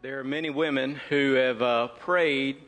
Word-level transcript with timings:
There 0.00 0.20
are 0.20 0.24
many 0.24 0.48
women 0.48 0.94
who 1.08 1.32
have 1.32 1.60
uh, 1.60 1.88
prayed 1.88 2.58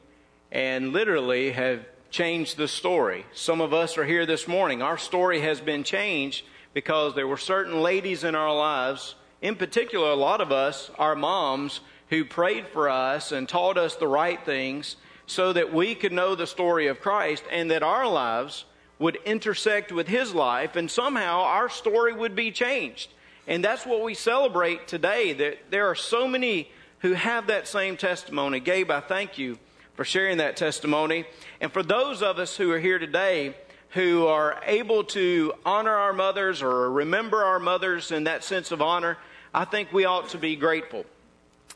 and 0.50 0.92
literally 0.92 1.52
have 1.52 1.86
changed 2.10 2.56
the 2.56 2.66
story. 2.66 3.24
Some 3.32 3.60
of 3.60 3.72
us 3.72 3.96
are 3.98 4.04
here 4.04 4.26
this 4.26 4.48
morning. 4.48 4.82
Our 4.82 4.98
story 4.98 5.40
has 5.42 5.60
been 5.60 5.84
changed 5.84 6.44
because 6.74 7.14
there 7.14 7.28
were 7.28 7.36
certain 7.36 7.82
ladies 7.82 8.24
in 8.24 8.34
our 8.34 8.52
lives, 8.52 9.14
in 9.40 9.54
particular, 9.54 10.10
a 10.10 10.16
lot 10.16 10.40
of 10.40 10.50
us, 10.50 10.90
our 10.98 11.14
moms, 11.14 11.82
who 12.08 12.24
prayed 12.24 12.66
for 12.66 12.88
us 12.88 13.30
and 13.30 13.48
taught 13.48 13.78
us 13.78 13.94
the 13.94 14.08
right 14.08 14.44
things 14.44 14.96
so 15.26 15.52
that 15.52 15.72
we 15.72 15.94
could 15.94 16.12
know 16.12 16.34
the 16.34 16.48
story 16.48 16.88
of 16.88 17.00
Christ 17.00 17.44
and 17.48 17.70
that 17.70 17.84
our 17.84 18.08
lives 18.08 18.64
would 18.98 19.18
intersect 19.24 19.92
with 19.92 20.08
his 20.08 20.34
life 20.34 20.74
and 20.74 20.90
somehow 20.90 21.42
our 21.42 21.68
story 21.68 22.12
would 22.12 22.34
be 22.34 22.50
changed. 22.50 23.12
And 23.46 23.64
that's 23.64 23.86
what 23.86 24.02
we 24.02 24.14
celebrate 24.14 24.88
today. 24.88 25.32
That 25.32 25.70
there 25.70 25.86
are 25.86 25.94
so 25.94 26.26
many 26.26 26.72
who 27.00 27.12
have 27.12 27.46
that 27.48 27.66
same 27.66 27.96
testimony. 27.96 28.60
Gabe, 28.60 28.90
I 28.90 29.00
thank 29.00 29.38
you 29.38 29.58
for 29.94 30.04
sharing 30.04 30.38
that 30.38 30.56
testimony. 30.56 31.24
And 31.60 31.72
for 31.72 31.82
those 31.82 32.22
of 32.22 32.38
us 32.38 32.56
who 32.56 32.70
are 32.72 32.78
here 32.78 32.98
today 32.98 33.54
who 33.90 34.26
are 34.26 34.60
able 34.66 35.02
to 35.02 35.52
honor 35.66 35.94
our 35.94 36.12
mothers 36.12 36.62
or 36.62 36.90
remember 36.90 37.44
our 37.44 37.58
mothers 37.58 38.12
in 38.12 38.24
that 38.24 38.44
sense 38.44 38.70
of 38.70 38.80
honor, 38.80 39.18
I 39.52 39.64
think 39.64 39.92
we 39.92 40.04
ought 40.04 40.28
to 40.30 40.38
be 40.38 40.54
grateful. 40.56 41.04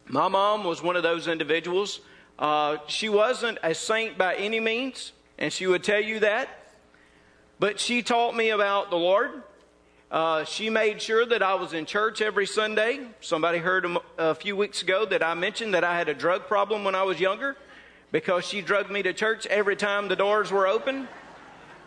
My 0.07 0.29
mom 0.29 0.65
was 0.65 0.83
one 0.83 0.97
of 0.97 1.03
those 1.03 1.27
individuals. 1.27 2.01
Uh, 2.39 2.77
she 2.87 3.09
wasn't 3.09 3.59
a 3.63 3.75
saint 3.75 4.17
by 4.17 4.37
any 4.37 4.61
means, 4.61 5.13
and 5.39 5.53
she 5.53 5.67
would 5.67 5.83
tell 5.83 6.01
you 6.01 6.21
that. 6.21 6.49
But 7.59 7.81
she 7.81 8.03
taught 8.03 8.37
me 8.37 8.51
about 8.51 8.91
the 8.91 8.97
Lord. 8.97 9.43
Uh, 10.15 10.45
she 10.45 10.71
made 10.71 11.03
sure 11.03 11.27
that 11.27 11.43
I 11.43 11.57
was 11.57 11.73
in 11.73 11.87
church 11.87 12.23
every 12.23 12.47
Sunday. 12.47 13.01
Somebody 13.21 13.59
heard 13.59 13.85
a, 14.17 14.37
few 14.37 14.55
weeks 14.55 14.81
ago 14.81 15.05
that 15.07 15.25
I 15.25 15.35
mentioned 15.35 15.75
that 15.75 15.83
I 15.83 15.99
had 15.99 16.09
a 16.09 16.15
drug 16.15 16.47
problem 16.47 16.85
when 16.85 16.95
I 16.95 17.03
was 17.03 17.19
younger 17.19 17.57
because 18.13 18.45
she 18.45 18.61
drugged 18.61 18.93
me 18.93 19.03
to 19.03 19.13
church 19.13 19.45
every 19.47 19.75
time 19.75 20.07
the 20.07 20.15
doors 20.15 20.53
were 20.53 20.69
open. 20.69 21.09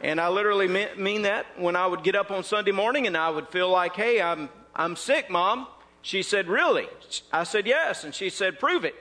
And 0.01 0.19
I 0.19 0.27
literally 0.27 0.67
mean 0.97 1.21
that 1.21 1.45
when 1.57 1.77
I 1.77 1.87
would 1.87 2.03
get 2.03 2.17
up 2.17 2.29
on 2.29 2.43
Sunday 2.43 2.73
morning 2.73 3.07
and 3.07 3.15
I 3.15 3.29
would 3.29 3.47
feel 3.47 3.69
like, 3.69 3.95
hey, 3.95 4.21
I'm, 4.21 4.49
I'm 4.75 4.97
sick, 4.97 5.29
Mom. 5.29 5.65
She 6.01 6.21
said, 6.21 6.49
Really? 6.49 6.89
I 7.31 7.45
said, 7.45 7.65
Yes. 7.65 8.03
And 8.03 8.13
she 8.13 8.29
said, 8.29 8.59
Prove 8.59 8.83
it. 8.83 8.95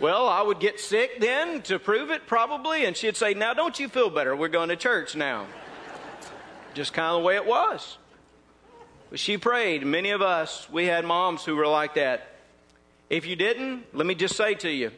Well, 0.00 0.28
I 0.28 0.42
would 0.42 0.58
get 0.58 0.80
sick 0.80 1.20
then 1.20 1.62
to 1.62 1.78
prove 1.78 2.10
it, 2.10 2.26
probably. 2.26 2.84
And 2.84 2.96
she'd 2.96 3.16
say, 3.16 3.34
Now, 3.34 3.54
don't 3.54 3.78
you 3.78 3.88
feel 3.88 4.10
better? 4.10 4.34
We're 4.34 4.48
going 4.48 4.70
to 4.70 4.76
church 4.76 5.14
now. 5.14 5.46
Just 6.74 6.92
kind 6.92 7.14
of 7.14 7.22
the 7.22 7.24
way 7.24 7.36
it 7.36 7.46
was. 7.46 7.96
She 9.14 9.38
prayed. 9.38 9.86
Many 9.86 10.10
of 10.10 10.22
us, 10.22 10.68
we 10.70 10.86
had 10.86 11.04
moms 11.04 11.44
who 11.44 11.56
were 11.56 11.66
like 11.66 11.94
that. 11.94 12.28
If 13.10 13.26
you 13.26 13.36
didn't, 13.36 13.94
let 13.94 14.06
me 14.06 14.14
just 14.14 14.36
say 14.36 14.54
to 14.54 14.70
you, 14.70 14.90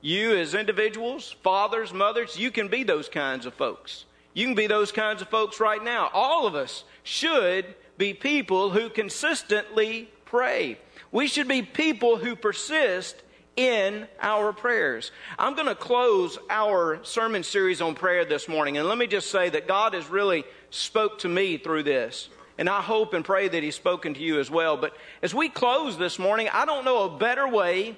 you 0.00 0.36
as 0.36 0.54
individuals, 0.54 1.36
fathers, 1.42 1.92
mothers, 1.92 2.38
you 2.38 2.50
can 2.50 2.68
be 2.68 2.84
those 2.84 3.08
kinds 3.08 3.46
of 3.46 3.54
folks. 3.54 4.04
You 4.34 4.46
can 4.46 4.54
be 4.54 4.66
those 4.66 4.92
kinds 4.92 5.22
of 5.22 5.28
folks 5.28 5.60
right 5.60 5.82
now. 5.82 6.10
All 6.12 6.46
of 6.46 6.54
us 6.54 6.84
should 7.02 7.66
be 7.96 8.14
people 8.14 8.70
who 8.70 8.90
consistently 8.90 10.08
pray. 10.24 10.78
We 11.10 11.26
should 11.26 11.48
be 11.48 11.62
people 11.62 12.16
who 12.16 12.36
persist 12.36 13.22
in 13.56 14.06
our 14.20 14.52
prayers. 14.52 15.10
I'm 15.38 15.54
going 15.54 15.66
to 15.66 15.74
close 15.74 16.38
our 16.48 17.04
sermon 17.04 17.42
series 17.42 17.80
on 17.80 17.96
prayer 17.96 18.24
this 18.24 18.48
morning, 18.48 18.78
and 18.78 18.86
let 18.86 18.98
me 18.98 19.08
just 19.08 19.30
say 19.30 19.48
that 19.50 19.66
God 19.66 19.94
has 19.94 20.08
really 20.08 20.44
spoke 20.70 21.18
to 21.20 21.28
me 21.28 21.58
through 21.58 21.82
this. 21.82 22.28
And 22.58 22.68
I 22.68 22.82
hope 22.82 23.14
and 23.14 23.24
pray 23.24 23.48
that 23.48 23.62
He's 23.62 23.76
spoken 23.76 24.14
to 24.14 24.20
you 24.20 24.40
as 24.40 24.50
well. 24.50 24.76
But 24.76 24.96
as 25.22 25.32
we 25.32 25.48
close 25.48 25.96
this 25.96 26.18
morning, 26.18 26.48
I 26.52 26.64
don't 26.66 26.84
know 26.84 27.04
a 27.04 27.18
better 27.18 27.46
way 27.48 27.96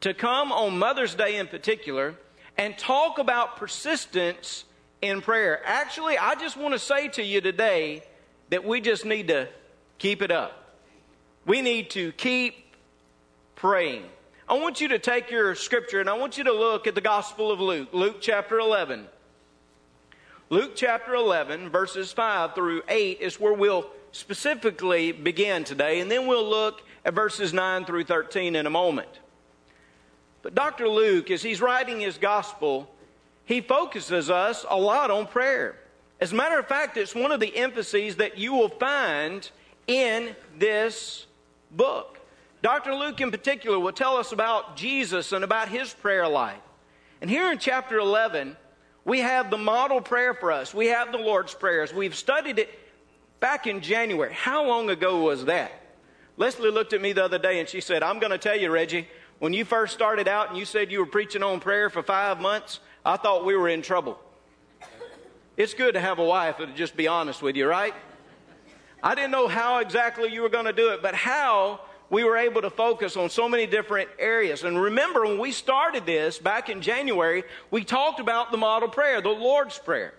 to 0.00 0.12
come 0.12 0.50
on 0.50 0.78
Mother's 0.78 1.14
Day 1.14 1.36
in 1.36 1.46
particular 1.46 2.16
and 2.58 2.76
talk 2.76 3.18
about 3.18 3.56
persistence 3.56 4.64
in 5.00 5.22
prayer. 5.22 5.60
Actually, 5.64 6.18
I 6.18 6.34
just 6.34 6.56
want 6.56 6.74
to 6.74 6.78
say 6.78 7.08
to 7.08 7.22
you 7.22 7.40
today 7.40 8.02
that 8.50 8.64
we 8.64 8.80
just 8.80 9.04
need 9.04 9.28
to 9.28 9.48
keep 9.98 10.22
it 10.22 10.30
up. 10.30 10.74
We 11.46 11.62
need 11.62 11.90
to 11.90 12.12
keep 12.12 12.54
praying. 13.54 14.04
I 14.48 14.54
want 14.54 14.80
you 14.80 14.88
to 14.88 14.98
take 14.98 15.30
your 15.30 15.54
scripture 15.54 16.00
and 16.00 16.10
I 16.10 16.14
want 16.14 16.36
you 16.36 16.44
to 16.44 16.52
look 16.52 16.86
at 16.86 16.94
the 16.94 17.00
Gospel 17.00 17.52
of 17.52 17.60
Luke, 17.60 17.90
Luke 17.92 18.16
chapter 18.20 18.58
11. 18.58 19.06
Luke 20.48 20.72
chapter 20.74 21.14
11, 21.14 21.70
verses 21.70 22.12
5 22.12 22.56
through 22.56 22.82
8 22.88 23.18
is 23.20 23.38
where 23.38 23.52
we'll 23.52 23.86
specifically 24.12 25.12
begin 25.12 25.64
today, 25.64 26.00
and 26.00 26.10
then 26.10 26.26
we'll 26.26 26.48
look 26.48 26.82
at 27.04 27.14
verses 27.14 27.52
9 27.52 27.84
through 27.84 28.04
13 28.04 28.56
in 28.56 28.66
a 28.66 28.70
moment. 28.70 29.08
But 30.42 30.54
Dr. 30.54 30.88
Luke, 30.88 31.30
as 31.30 31.42
he's 31.42 31.60
writing 31.60 32.00
his 32.00 32.18
gospel, 32.18 32.90
he 33.44 33.60
focuses 33.60 34.30
us 34.30 34.64
a 34.68 34.78
lot 34.78 35.10
on 35.10 35.26
prayer. 35.26 35.76
As 36.20 36.32
a 36.32 36.34
matter 36.34 36.58
of 36.58 36.66
fact, 36.66 36.96
it's 36.96 37.14
one 37.14 37.32
of 37.32 37.40
the 37.40 37.56
emphases 37.56 38.16
that 38.16 38.38
you 38.38 38.52
will 38.52 38.68
find 38.68 39.50
in 39.86 40.34
this 40.58 41.26
book. 41.70 42.18
Dr. 42.62 42.94
Luke, 42.94 43.20
in 43.20 43.30
particular, 43.30 43.78
will 43.78 43.92
tell 43.92 44.16
us 44.16 44.32
about 44.32 44.76
Jesus 44.76 45.32
and 45.32 45.44
about 45.44 45.68
his 45.68 45.92
prayer 45.94 46.28
life. 46.28 46.60
And 47.20 47.30
here 47.30 47.50
in 47.50 47.58
chapter 47.58 47.98
11, 47.98 48.56
we 49.04 49.20
have 49.20 49.50
the 49.50 49.58
model 49.58 50.00
prayer 50.00 50.34
for 50.34 50.52
us. 50.52 50.74
We 50.74 50.88
have 50.88 51.10
the 51.10 51.18
Lord's 51.18 51.54
prayers. 51.54 51.92
We've 51.92 52.14
studied 52.14 52.58
it 52.58 52.78
Back 53.40 53.66
in 53.66 53.80
January, 53.80 54.32
how 54.32 54.66
long 54.66 54.90
ago 54.90 55.22
was 55.22 55.46
that? 55.46 55.72
Leslie 56.36 56.70
looked 56.70 56.92
at 56.92 57.00
me 57.00 57.12
the 57.12 57.24
other 57.24 57.38
day 57.38 57.58
and 57.58 57.68
she 57.68 57.80
said, 57.80 58.02
I'm 58.02 58.18
going 58.18 58.32
to 58.32 58.38
tell 58.38 58.56
you, 58.56 58.70
Reggie, 58.70 59.08
when 59.38 59.54
you 59.54 59.64
first 59.64 59.94
started 59.94 60.28
out 60.28 60.50
and 60.50 60.58
you 60.58 60.66
said 60.66 60.92
you 60.92 61.00
were 61.00 61.06
preaching 61.06 61.42
on 61.42 61.60
prayer 61.60 61.88
for 61.88 62.02
five 62.02 62.40
months, 62.40 62.80
I 63.04 63.16
thought 63.16 63.44
we 63.44 63.56
were 63.56 63.68
in 63.68 63.80
trouble. 63.80 64.18
It's 65.56 65.74
good 65.74 65.94
to 65.94 66.00
have 66.00 66.18
a 66.18 66.24
wife 66.24 66.58
that'll 66.58 66.74
just 66.74 66.96
be 66.96 67.08
honest 67.08 67.42
with 67.42 67.56
you, 67.56 67.66
right? 67.66 67.94
I 69.02 69.14
didn't 69.14 69.30
know 69.30 69.48
how 69.48 69.78
exactly 69.78 70.30
you 70.30 70.42
were 70.42 70.50
going 70.50 70.66
to 70.66 70.72
do 70.72 70.90
it, 70.90 71.02
but 71.02 71.14
how 71.14 71.80
we 72.10 72.24
were 72.24 72.36
able 72.36 72.60
to 72.62 72.70
focus 72.70 73.16
on 73.16 73.30
so 73.30 73.48
many 73.48 73.66
different 73.66 74.10
areas. 74.18 74.64
And 74.64 74.80
remember, 74.80 75.24
when 75.24 75.38
we 75.38 75.52
started 75.52 76.04
this 76.04 76.38
back 76.38 76.68
in 76.68 76.82
January, 76.82 77.44
we 77.70 77.84
talked 77.84 78.20
about 78.20 78.50
the 78.50 78.58
model 78.58 78.88
prayer, 78.88 79.20
the 79.20 79.30
Lord's 79.30 79.78
Prayer. 79.78 80.12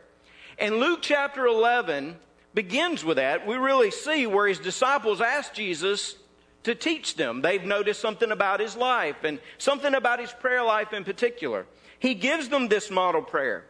And 0.58 0.78
Luke 0.78 1.00
chapter 1.02 1.46
11 1.46 2.16
begins 2.54 3.04
with 3.04 3.18
that. 3.18 3.48
We 3.48 3.56
really 3.56 3.92
see 3.92 4.28
where 4.28 4.48
his 4.48 4.60
disciples 4.60 5.22
asked 5.22 5.54
Jesus 5.54 6.16
to 6.64 6.76
teach 6.76 7.16
them. 7.16 7.42
They've 7.42 7.64
noticed 7.64 8.02
something 8.02 8.32
about 8.32 8.60
his 8.60 8.76
life 8.76 9.24
and 9.24 9.40
something 9.58 9.94
about 9.94 10.20
his 10.20 10.32
prayer 10.32 10.64
life 10.64 10.94
in 10.94 11.04
particular. 11.04 11.66
He 12.00 12.14
gives 12.14 12.50
them 12.50 12.68
this 12.68 12.92
model 12.92 13.22
prayer. 13.22 13.66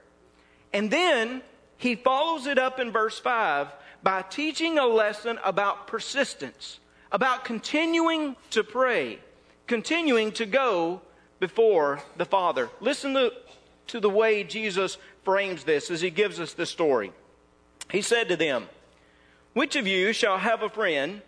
And 0.73 0.89
then 0.89 1.41
he 1.77 1.95
follows 1.95 2.47
it 2.47 2.57
up 2.57 2.79
in 2.79 2.91
verse 2.91 3.19
5 3.19 3.67
by 4.03 4.23
teaching 4.23 4.77
a 4.77 4.85
lesson 4.85 5.39
about 5.43 5.87
persistence, 5.87 6.79
about 7.11 7.45
continuing 7.45 8.35
to 8.51 8.63
pray, 8.63 9.19
continuing 9.67 10.31
to 10.33 10.45
go 10.45 11.01
before 11.39 12.01
the 12.17 12.25
Father. 12.25 12.69
Listen 12.79 13.13
to, 13.13 13.31
to 13.87 13.99
the 13.99 14.09
way 14.09 14.43
Jesus 14.43 14.97
frames 15.23 15.63
this 15.63 15.91
as 15.91 16.01
he 16.01 16.09
gives 16.09 16.39
us 16.39 16.53
the 16.53 16.65
story. 16.65 17.11
He 17.91 18.01
said 18.01 18.29
to 18.29 18.37
them, 18.37 18.69
Which 19.53 19.75
of 19.75 19.85
you 19.85 20.13
shall 20.13 20.37
have 20.37 20.63
a 20.63 20.69
friend 20.69 21.21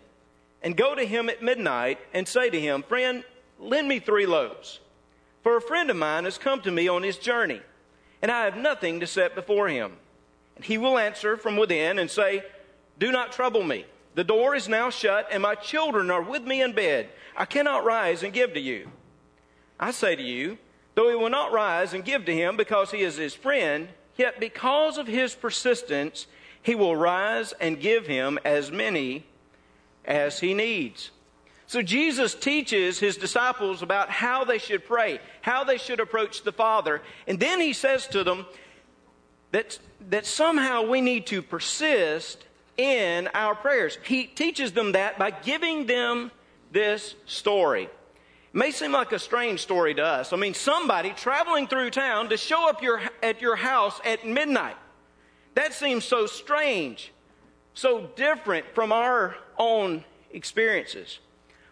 and 0.62 0.76
go 0.76 0.94
to 0.94 1.04
him 1.04 1.28
at 1.28 1.42
midnight 1.42 1.98
and 2.14 2.26
say 2.26 2.48
to 2.48 2.60
him, 2.60 2.82
Friend, 2.82 3.22
lend 3.58 3.86
me 3.86 3.98
three 3.98 4.26
loaves? 4.26 4.80
For 5.42 5.56
a 5.56 5.60
friend 5.60 5.90
of 5.90 5.96
mine 5.96 6.24
has 6.24 6.38
come 6.38 6.62
to 6.62 6.70
me 6.70 6.88
on 6.88 7.02
his 7.02 7.18
journey, 7.18 7.60
and 8.22 8.30
I 8.30 8.46
have 8.46 8.56
nothing 8.56 9.00
to 9.00 9.06
set 9.06 9.34
before 9.34 9.68
him. 9.68 9.92
And 10.56 10.64
he 10.64 10.78
will 10.78 10.96
answer 10.96 11.36
from 11.36 11.58
within 11.58 11.98
and 11.98 12.10
say, 12.10 12.42
Do 12.98 13.12
not 13.12 13.32
trouble 13.32 13.62
me. 13.62 13.84
The 14.14 14.24
door 14.24 14.54
is 14.54 14.68
now 14.68 14.88
shut, 14.88 15.28
and 15.30 15.42
my 15.42 15.54
children 15.56 16.10
are 16.10 16.22
with 16.22 16.44
me 16.44 16.62
in 16.62 16.72
bed. 16.72 17.08
I 17.36 17.44
cannot 17.44 17.84
rise 17.84 18.22
and 18.22 18.32
give 18.32 18.54
to 18.54 18.60
you. 18.60 18.90
I 19.78 19.90
say 19.90 20.16
to 20.16 20.22
you, 20.22 20.56
though 20.94 21.10
he 21.10 21.16
will 21.16 21.30
not 21.30 21.52
rise 21.52 21.92
and 21.92 22.04
give 22.04 22.24
to 22.24 22.34
him 22.34 22.56
because 22.56 22.90
he 22.90 23.02
is 23.02 23.16
his 23.16 23.34
friend, 23.34 23.88
yet 24.16 24.40
because 24.40 24.96
of 24.96 25.08
his 25.08 25.34
persistence, 25.34 26.26
he 26.64 26.74
will 26.74 26.96
rise 26.96 27.52
and 27.60 27.78
give 27.78 28.06
him 28.06 28.38
as 28.42 28.72
many 28.72 29.26
as 30.04 30.40
he 30.40 30.54
needs. 30.54 31.10
So 31.66 31.82
Jesus 31.82 32.34
teaches 32.34 32.98
his 32.98 33.18
disciples 33.18 33.82
about 33.82 34.08
how 34.08 34.44
they 34.44 34.56
should 34.56 34.86
pray, 34.86 35.20
how 35.42 35.64
they 35.64 35.76
should 35.76 36.00
approach 36.00 36.42
the 36.42 36.52
Father. 36.52 37.02
And 37.26 37.38
then 37.38 37.60
he 37.60 37.74
says 37.74 38.06
to 38.08 38.24
them 38.24 38.46
that, 39.52 39.78
that 40.08 40.24
somehow 40.24 40.88
we 40.88 41.02
need 41.02 41.26
to 41.26 41.42
persist 41.42 42.46
in 42.78 43.28
our 43.34 43.54
prayers. 43.54 43.98
He 44.02 44.24
teaches 44.24 44.72
them 44.72 44.92
that 44.92 45.18
by 45.18 45.32
giving 45.32 45.84
them 45.84 46.30
this 46.72 47.14
story. 47.26 47.84
It 47.84 47.90
may 48.54 48.70
seem 48.70 48.92
like 48.92 49.12
a 49.12 49.18
strange 49.18 49.60
story 49.60 49.94
to 49.96 50.02
us. 50.02 50.32
I 50.32 50.36
mean, 50.36 50.54
somebody 50.54 51.10
traveling 51.10 51.66
through 51.66 51.90
town 51.90 52.30
to 52.30 52.38
show 52.38 52.70
up 52.70 52.82
your, 52.82 53.02
at 53.22 53.42
your 53.42 53.56
house 53.56 54.00
at 54.02 54.26
midnight. 54.26 54.76
That 55.54 55.72
seems 55.72 56.04
so 56.04 56.26
strange, 56.26 57.12
so 57.74 58.10
different 58.16 58.66
from 58.74 58.92
our 58.92 59.36
own 59.58 60.04
experiences. 60.32 61.20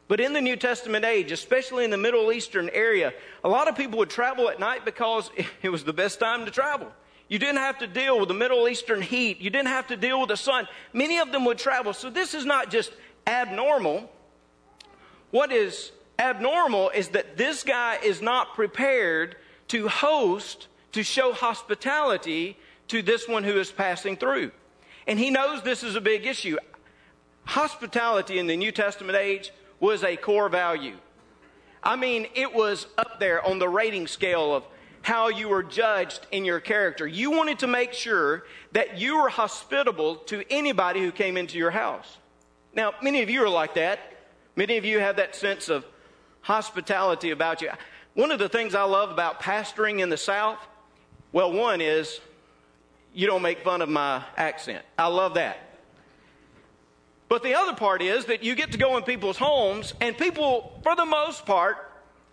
But 0.09 0.21
in 0.21 0.33
the 0.33 0.41
New 0.41 0.57
Testament 0.57 1.05
age, 1.05 1.33
especially 1.33 1.85
in 1.85 1.91
the 1.91 1.97
Middle 1.97 2.33
Eastern 2.33 2.69
area, 2.71 3.13
a 3.43 3.49
lot 3.49 3.69
of 3.69 3.77
people 3.77 3.99
would 3.99 4.11
travel 4.11 4.49
at 4.49 4.61
night 4.61 4.85
because 4.85 5.31
it 5.63 5.71
was 5.71 5.85
the 5.85 5.93
best 5.93 6.21
time 6.21 6.45
to 6.45 6.51
travel. 6.51 6.93
You 7.29 7.39
didn't 7.39 7.59
have 7.59 7.79
to 7.79 7.87
deal 7.87 8.19
with 8.19 8.29
the 8.29 8.35
Middle 8.35 8.69
Eastern 8.69 9.01
heat. 9.01 9.41
You 9.41 9.49
didn't 9.49 9.69
have 9.69 9.87
to 9.87 9.97
deal 9.97 10.21
with 10.21 10.29
the 10.29 10.37
sun. 10.37 10.69
Many 10.93 11.19
of 11.19 11.33
them 11.33 11.47
would 11.47 11.57
travel. 11.57 11.95
So 11.95 12.11
this 12.11 12.35
is 12.35 12.45
not 12.45 12.71
just 12.71 12.93
abnormal. 13.27 14.11
What 15.31 15.51
is 15.51 15.93
abnormal 16.19 16.91
is 16.91 17.09
that 17.09 17.39
this 17.39 17.63
guy 17.63 17.97
is 18.03 18.21
not 18.21 18.55
prepared 18.55 19.37
to 19.69 19.89
host, 19.89 20.67
to 20.93 21.03
show 21.03 21.33
hospitality 21.33 22.59
to 22.89 23.03
this 23.03 23.29
one 23.29 23.45
who 23.45 23.59
is 23.59 23.71
passing 23.71 24.17
through. 24.17 24.51
And 25.07 25.19
he 25.19 25.31
knows 25.31 25.63
this 25.63 25.83
is 25.83 25.97
a 25.97 26.01
big 26.01 26.27
issue. 26.27 26.57
Hospitality 27.45 28.39
in 28.39 28.47
the 28.47 28.57
New 28.57 28.73
Testament 28.73 29.17
age 29.17 29.53
was 29.81 30.05
a 30.05 30.17
core 30.17 30.49
value. 30.49 30.97
I 31.83 31.97
mean, 31.97 32.29
it 32.35 32.55
was 32.55 32.87
up 32.97 33.19
there 33.19 33.45
on 33.45 33.59
the 33.59 33.69
rating 33.69 34.07
scale 34.07 34.55
of 34.55 34.65
how 35.03 35.29
you 35.29 35.49
were 35.49 35.65
judged 35.65 36.27
in 36.31 36.45
your 36.45 36.61
character. 36.61 37.07
You 37.07 37.33
wanted 37.33 37.59
to 37.61 37.67
make 37.67 37.93
sure 37.93 38.45
that 38.71 38.99
you 38.99 39.21
were 39.21 39.29
hospitable 39.29 40.17
to 40.17 40.45
anybody 40.49 41.01
who 41.01 41.11
came 41.11 41.37
into 41.37 41.59
your 41.59 41.73
house. 41.73 42.19
Now, 42.73 42.95
many 43.03 43.23
of 43.23 43.29
you 43.29 43.43
are 43.45 43.49
like 43.49 43.75
that. 43.75 43.99
Many 44.55 44.77
of 44.77 44.85
you 44.85 45.01
have 45.01 45.17
that 45.17 45.35
sense 45.35 45.69
of 45.69 45.85
hospitality 46.43 47.31
about 47.31 47.61
you. 47.61 47.71
One 48.15 48.31
of 48.31 48.39
the 48.39 48.49
things 48.49 48.75
I 48.75 48.85
love 48.85 49.11
about 49.11 49.43
pastoring 49.43 50.01
in 50.01 50.09
the 50.09 50.17
South, 50.17 50.59
well, 51.33 51.53
one 51.53 51.81
is 51.81 52.21
you 53.15 53.27
don't 53.27 53.43
make 53.43 53.63
fun 53.63 53.83
of 53.83 53.89
my 53.89 54.25
accent. 54.37 54.85
I 54.99 55.07
love 55.09 55.35
that. 55.35 55.59
But 57.29 57.43
the 57.43 57.55
other 57.55 57.75
part 57.75 58.03
is 58.03 58.27
that 58.27 58.43
you 58.43 58.55
get 58.55 58.73
to 58.73 58.79
go 58.79 58.97
in 58.97 59.05
people's 59.05 59.39
homes, 59.39 59.95
and 60.01 60.17
people, 60.17 60.79
for 60.83 60.95
the 60.95 61.07
most 61.07 61.47
part, 61.47 61.77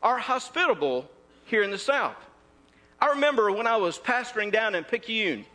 are 0.03 0.17
hospitable 0.17 1.09
here 1.45 1.63
in 1.63 1.71
the 1.71 1.77
South. 1.77 2.17
I 2.99 3.07
remember 3.07 3.51
when 3.51 3.65
I 3.65 3.77
was 3.77 3.97
pastoring 3.97 4.51
down 4.51 4.75
in 4.75 4.83
Picayune, 4.83 5.45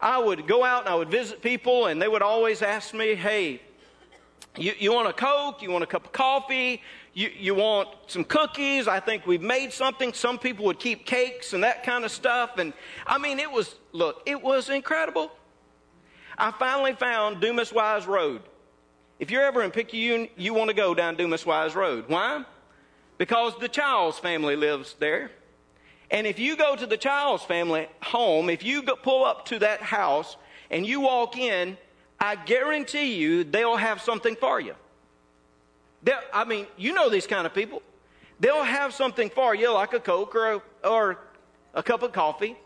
I 0.00 0.18
would 0.18 0.46
go 0.46 0.64
out 0.64 0.82
and 0.82 0.88
I 0.90 0.94
would 0.94 1.10
visit 1.10 1.42
people, 1.42 1.86
and 1.86 2.00
they 2.00 2.08
would 2.08 2.22
always 2.22 2.62
ask 2.62 2.92
me, 2.94 3.14
Hey, 3.14 3.60
you, 4.56 4.72
you 4.78 4.92
want 4.92 5.08
a 5.08 5.12
Coke? 5.12 5.62
You 5.62 5.70
want 5.70 5.84
a 5.84 5.86
cup 5.86 6.06
of 6.06 6.12
coffee? 6.12 6.82
You, 7.12 7.30
you 7.36 7.54
want 7.54 7.88
some 8.06 8.24
cookies? 8.24 8.86
I 8.86 9.00
think 9.00 9.26
we've 9.26 9.42
made 9.42 9.72
something. 9.72 10.12
Some 10.12 10.38
people 10.38 10.64
would 10.66 10.78
keep 10.78 11.04
cakes 11.04 11.52
and 11.52 11.64
that 11.64 11.82
kind 11.82 12.04
of 12.04 12.10
stuff. 12.10 12.58
And 12.58 12.72
I 13.06 13.18
mean, 13.18 13.38
it 13.38 13.50
was, 13.50 13.74
look, 13.92 14.22
it 14.26 14.40
was 14.40 14.68
incredible. 14.68 15.32
I 16.38 16.52
finally 16.52 16.94
found 16.94 17.40
Dumas 17.40 17.72
Wise 17.72 18.06
Road. 18.06 18.42
If 19.18 19.30
you're 19.30 19.42
ever 19.42 19.62
in 19.62 19.70
Picayune, 19.70 20.28
you 20.36 20.54
want 20.54 20.68
to 20.70 20.74
go 20.74 20.94
down 20.94 21.16
Dumas 21.16 21.44
Wise 21.44 21.74
Road. 21.74 22.04
Why? 22.08 22.44
Because 23.18 23.52
the 23.58 23.68
Childs 23.68 24.18
family 24.18 24.56
lives 24.56 24.94
there. 24.98 25.30
And 26.10 26.26
if 26.26 26.38
you 26.38 26.56
go 26.56 26.74
to 26.74 26.86
the 26.86 26.96
Childs 26.96 27.44
family 27.44 27.88
home, 28.02 28.48
if 28.48 28.64
you 28.64 28.82
go, 28.82 28.96
pull 28.96 29.24
up 29.24 29.46
to 29.46 29.58
that 29.58 29.82
house 29.82 30.36
and 30.70 30.86
you 30.86 31.00
walk 31.00 31.36
in, 31.36 31.76
I 32.18 32.36
guarantee 32.36 33.14
you 33.16 33.44
they'll 33.44 33.76
have 33.76 34.00
something 34.00 34.36
for 34.36 34.60
you. 34.60 34.74
They'll, 36.02 36.20
I 36.32 36.44
mean, 36.44 36.66
you 36.76 36.92
know 36.92 37.08
these 37.10 37.26
kind 37.26 37.46
of 37.46 37.54
people. 37.54 37.82
They'll 38.38 38.64
have 38.64 38.94
something 38.94 39.28
for 39.30 39.54
you, 39.54 39.72
like 39.72 39.92
a 39.92 40.00
Coke 40.00 40.34
or 40.34 40.52
a, 40.52 40.62
or 40.82 41.18
a 41.74 41.82
cup 41.82 42.02
of 42.02 42.12
coffee, 42.12 42.56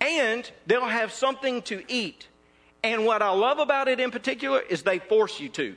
and 0.00 0.50
they'll 0.66 0.86
have 0.86 1.12
something 1.12 1.62
to 1.62 1.82
eat. 1.88 2.28
And 2.82 3.04
what 3.04 3.20
I 3.20 3.30
love 3.30 3.58
about 3.58 3.88
it 3.88 4.00
in 4.00 4.10
particular 4.10 4.60
is 4.60 4.82
they 4.82 4.98
force 4.98 5.40
you 5.40 5.48
to. 5.50 5.76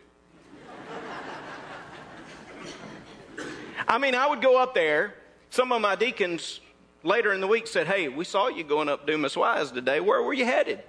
I 3.87 3.97
mean, 3.97 4.15
I 4.15 4.27
would 4.27 4.41
go 4.41 4.61
up 4.61 4.73
there. 4.73 5.15
Some 5.49 5.71
of 5.71 5.81
my 5.81 5.95
deacons 5.95 6.61
later 7.03 7.33
in 7.33 7.41
the 7.41 7.47
week 7.47 7.67
said, 7.67 7.85
Hey, 7.87 8.07
we 8.07 8.23
saw 8.23 8.47
you 8.47 8.63
going 8.63 8.87
up 8.87 9.05
Dumas 9.05 9.35
Wise 9.35 9.71
today. 9.71 9.99
Where 9.99 10.21
were 10.21 10.33
you 10.33 10.45
headed? 10.45 10.81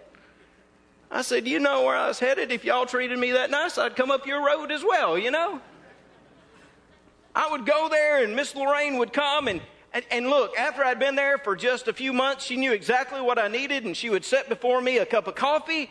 I 1.10 1.22
said, 1.22 1.48
You 1.48 1.58
know 1.58 1.84
where 1.84 1.96
I 1.96 2.08
was 2.08 2.18
headed? 2.18 2.52
If 2.52 2.64
y'all 2.64 2.86
treated 2.86 3.18
me 3.18 3.32
that 3.32 3.50
nice, 3.50 3.78
I'd 3.78 3.96
come 3.96 4.10
up 4.10 4.26
your 4.26 4.44
road 4.44 4.70
as 4.70 4.84
well, 4.84 5.18
you 5.18 5.30
know? 5.30 5.60
I 7.34 7.50
would 7.50 7.66
go 7.66 7.88
there 7.88 8.22
and 8.22 8.36
Miss 8.36 8.54
Lorraine 8.54 8.98
would 8.98 9.12
come 9.12 9.48
and 9.48 9.60
and, 10.10 10.26
look, 10.26 10.58
after 10.58 10.84
I'd 10.84 10.98
been 10.98 11.14
there 11.14 11.38
for 11.38 11.54
just 11.54 11.86
a 11.86 11.92
few 11.92 12.12
months, 12.12 12.44
she 12.44 12.56
knew 12.56 12.72
exactly 12.72 13.20
what 13.20 13.38
I 13.38 13.46
needed, 13.46 13.84
and 13.84 13.96
she 13.96 14.10
would 14.10 14.24
set 14.24 14.48
before 14.48 14.80
me 14.80 14.98
a 14.98 15.06
cup 15.06 15.28
of 15.28 15.36
coffee 15.36 15.88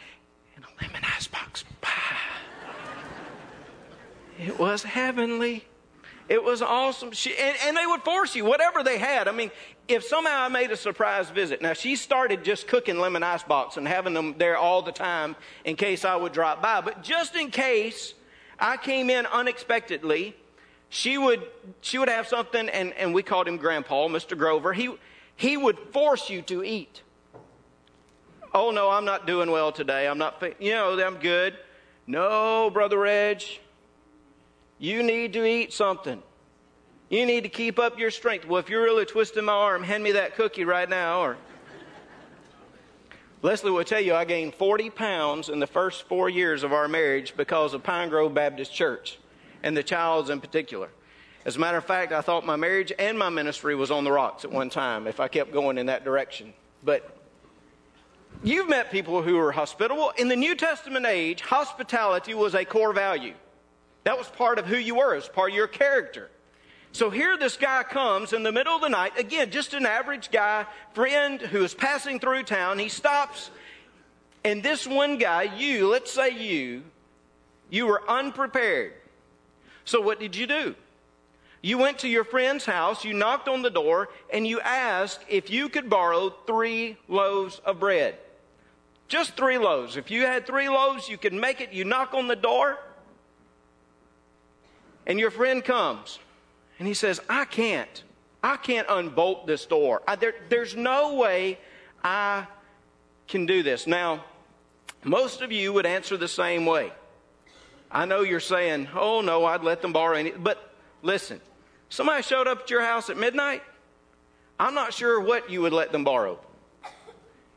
and 0.58 0.66
a 0.66 0.84
lemon 0.84 1.04
icebox 1.16 1.64
pie. 1.80 2.18
It 4.38 4.60
was 4.60 4.84
heavenly. 4.84 5.64
It 6.28 6.44
was 6.44 6.62
awesome. 6.62 7.14
She, 7.14 7.34
and, 7.38 7.56
and, 7.64 7.78
they 7.78 7.86
would 7.86 8.02
force 8.02 8.36
you, 8.36 8.44
whatever 8.44 8.84
they 8.84 8.98
had. 8.98 9.30
I 9.30 9.32
mean, 9.32 9.52
if 9.88 10.04
somehow 10.04 10.42
I 10.42 10.48
made 10.50 10.72
a 10.72 10.78
surprise 10.78 11.30
visit, 11.30 11.62
now 11.62 11.72
she 11.72 11.96
started 11.96 12.44
just 12.44 12.68
cooking 12.68 13.00
lemon 13.00 13.24
icebox 13.24 13.78
and 13.78 13.88
having 13.88 14.14
them 14.14 14.36
there 14.38 14.58
all 14.58 14.82
the 14.82 14.92
time 14.92 15.36
in 15.64 15.78
case 15.78 16.04
I 16.04 16.18
would 16.18 16.34
drop 16.34 16.62
by. 16.62 16.82
But 16.82 17.04
just 17.04 17.38
in 17.38 17.52
case 17.52 18.16
I 18.60 18.76
came 18.76 19.10
in 19.10 19.26
unexpectedly, 19.28 20.36
she 20.94 21.18
would, 21.18 21.42
she 21.82 21.98
would 21.98 22.08
have 22.08 22.28
something, 22.28 22.70
and, 22.70 22.94
and 22.94 23.16
we 23.16 23.24
called 23.24 23.48
him 23.48 23.58
Grandpa, 23.58 24.08
Mr. 24.10 24.38
Grover. 24.38 24.74
He, 24.74 24.96
he 25.36 25.58
would 25.58 25.80
force 25.92 26.30
you 26.30 26.44
to 26.44 26.64
eat. 26.64 27.02
Oh, 28.54 28.70
no, 28.70 28.92
I'm 28.92 29.04
not 29.04 29.26
doing 29.26 29.50
well 29.50 29.72
today. 29.72 30.08
I'm 30.08 30.20
not, 30.20 30.42
you 30.60 30.74
know, 30.74 31.00
I'm 31.04 31.18
good. 31.18 31.58
No, 32.06 32.70
Brother 32.70 33.00
Reg, 33.00 33.42
you 34.78 35.02
need 35.02 35.34
to 35.34 35.44
eat 35.44 35.74
something. 35.74 36.22
You 37.10 37.26
need 37.26 37.42
to 37.42 37.50
keep 37.50 37.80
up 37.80 37.98
your 37.98 38.12
strength. 38.12 38.46
Well, 38.46 38.60
if 38.60 38.70
you're 38.70 38.84
really 38.84 39.06
twisting 39.06 39.46
my 39.46 39.54
arm, 39.54 39.82
hand 39.82 40.04
me 40.04 40.12
that 40.12 40.36
cookie 40.36 40.64
right 40.64 40.88
now. 40.88 41.22
Or 41.22 41.38
Leslie 43.42 43.72
will 43.72 43.84
tell 43.84 44.00
you 44.00 44.14
I 44.14 44.26
gained 44.26 44.54
40 44.54 44.92
pounds 44.92 45.50
in 45.50 45.60
the 45.60 45.66
first 45.66 46.08
four 46.08 46.30
years 46.30 46.62
of 46.62 46.72
our 46.72 46.88
marriage 46.88 47.36
because 47.36 47.74
of 47.74 47.82
Pine 47.82 48.10
Grove 48.10 48.36
Baptist 48.36 48.72
Church 48.72 49.18
and 49.64 49.76
the 49.76 49.84
Childs 49.84 50.30
in 50.30 50.42
particular. 50.42 50.90
As 51.46 51.56
a 51.56 51.60
matter 51.60 51.78
of 51.78 51.86
fact, 51.86 52.12
I 52.12 52.22
thought 52.22 52.46
my 52.46 52.56
marriage 52.56 52.94
and 52.98 53.18
my 53.18 53.30
ministry 53.30 53.76
was 53.76 53.92
on 53.92 54.04
the 54.04 54.12
rocks 54.12 54.46
at 54.46 54.52
one 54.52 54.70
time 54.70 55.08
if 55.08 55.20
I 55.20 55.28
kept 55.28 55.52
going 55.52 55.78
in 55.78 55.88
that 55.88 56.06
direction. 56.06 56.54
But 56.84 57.18
you've 58.44 58.70
met 58.70 58.92
people 58.92 59.22
who 59.22 59.38
are 59.40 59.52
hospitable. 59.52 60.14
In 60.18 60.28
the 60.28 60.36
New 60.36 60.56
Testament 60.56 61.06
age, 61.06 61.42
hospitality 61.42 62.34
was 62.34 62.56
a 62.56 62.64
core 62.64 62.94
value. 62.94 63.34
That 64.06 64.18
was 64.18 64.28
part 64.28 64.60
of 64.60 64.66
who 64.66 64.78
you 64.78 64.96
were, 64.96 65.14
it 65.14 65.18
was 65.18 65.30
part 65.30 65.52
of 65.52 65.56
your 65.56 65.68
character. 65.68 66.30
So 66.92 67.10
here 67.10 67.38
this 67.38 67.58
guy 67.58 67.84
comes 67.84 68.34
in 68.34 68.44
the 68.44 68.52
middle 68.52 68.76
of 68.76 68.82
the 68.82 68.90
night, 68.90 69.18
again, 69.18 69.50
just 69.50 69.74
an 69.74 69.86
average 69.86 70.30
guy, 70.30 70.68
friend 70.94 71.42
who 71.42 71.64
is 71.64 71.74
passing 71.74 72.20
through 72.20 72.44
town. 72.44 72.78
He 72.78 72.88
stops, 72.88 73.50
and 74.44 74.62
this 74.62 74.86
one 74.86 75.18
guy, 75.18 75.44
you, 75.58 75.90
let's 75.90 76.12
say 76.12 76.30
you, 76.30 76.84
you 77.72 77.88
were 77.88 78.08
unprepared. 78.08 78.94
So 79.86 80.02
what 80.02 80.20
did 80.20 80.36
you 80.36 80.48
do? 80.48 80.76
You 81.62 81.78
went 81.78 82.00
to 82.00 82.10
your 82.10 82.26
friend's 82.26 82.66
house, 82.66 83.06
you 83.06 83.14
knocked 83.14 83.48
on 83.48 83.62
the 83.62 83.70
door, 83.70 84.10
and 84.32 84.46
you 84.46 84.60
asked 84.60 85.22
if 85.30 85.50
you 85.50 85.70
could 85.70 85.90
borrow 85.90 86.30
three 86.46 86.98
loaves 87.08 87.60
of 87.66 87.80
bread. 87.80 88.18
Just 89.08 89.38
three 89.38 89.58
loaves. 89.58 89.96
If 89.96 90.12
you 90.12 90.24
had 90.24 90.46
three 90.46 90.68
loaves, 90.68 91.08
you 91.08 91.18
could 91.18 91.34
make 91.34 91.62
it. 91.62 91.72
You 91.72 91.86
knock 91.86 92.14
on 92.14 92.28
the 92.28 92.36
door, 92.36 92.80
and 95.06 95.20
your 95.20 95.32
friend 95.32 95.64
comes, 95.64 96.20
and 96.80 96.88
he 96.88 96.94
says, 96.94 97.22
I 97.30 97.46
can't. 97.46 98.04
I 98.44 98.58
can't 98.58 98.88
unbolt 98.90 99.48
this 99.48 99.66
door. 99.66 100.02
I, 100.06 100.18
there, 100.18 100.36
there's 100.50 100.76
no 100.76 101.16
way 101.16 101.60
I 102.04 102.46
can 103.30 103.46
do 103.46 103.64
this. 103.64 103.88
Now, 103.88 104.26
most 105.06 105.42
of 105.42 105.52
you 105.52 105.72
would 105.72 105.86
answer 105.86 106.18
the 106.18 106.28
same 106.28 106.66
way. 106.66 106.92
I 107.94 108.06
know 108.06 108.22
you're 108.22 108.40
saying, 108.40 108.90
oh 108.96 109.22
no, 109.22 109.46
I'd 109.46 109.64
let 109.64 109.84
them 109.84 109.94
borrow 109.94 110.18
any. 110.18 110.32
But 110.32 110.74
listen, 111.04 111.40
somebody 111.90 112.24
showed 112.24 112.48
up 112.48 112.62
at 112.62 112.70
your 112.72 112.82
house 112.82 113.12
at 113.12 113.18
midnight. 113.18 113.62
I'm 114.60 114.74
not 114.74 114.94
sure 114.94 115.22
what 115.22 115.52
you 115.52 115.62
would 115.62 115.74
let 115.74 115.92
them 115.92 116.04
borrow 116.04 116.40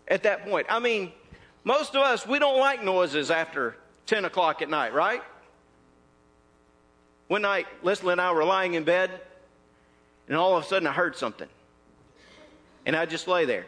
at 0.06 0.24
that 0.24 0.44
point. 0.44 0.66
I 0.68 0.78
mean, 0.78 1.10
most 1.64 1.96
of 1.96 2.02
us, 2.02 2.26
we 2.26 2.38
don't 2.38 2.58
like 2.60 2.84
noises 2.84 3.30
after 3.30 3.76
10 4.06 4.26
o'clock 4.26 4.60
at 4.60 4.68
night, 4.68 4.92
right? 4.92 5.22
One 7.28 7.42
night, 7.42 7.66
Leslie 7.82 8.12
and 8.12 8.20
I 8.20 8.30
were 8.32 8.44
lying 8.44 8.74
in 8.74 8.84
bed, 8.84 9.10
and 10.28 10.36
all 10.36 10.56
of 10.56 10.64
a 10.64 10.66
sudden 10.66 10.86
I 10.86 10.92
heard 10.92 11.16
something. 11.16 11.48
And 12.84 12.94
I 12.94 13.06
just 13.06 13.26
lay 13.26 13.46
there. 13.46 13.66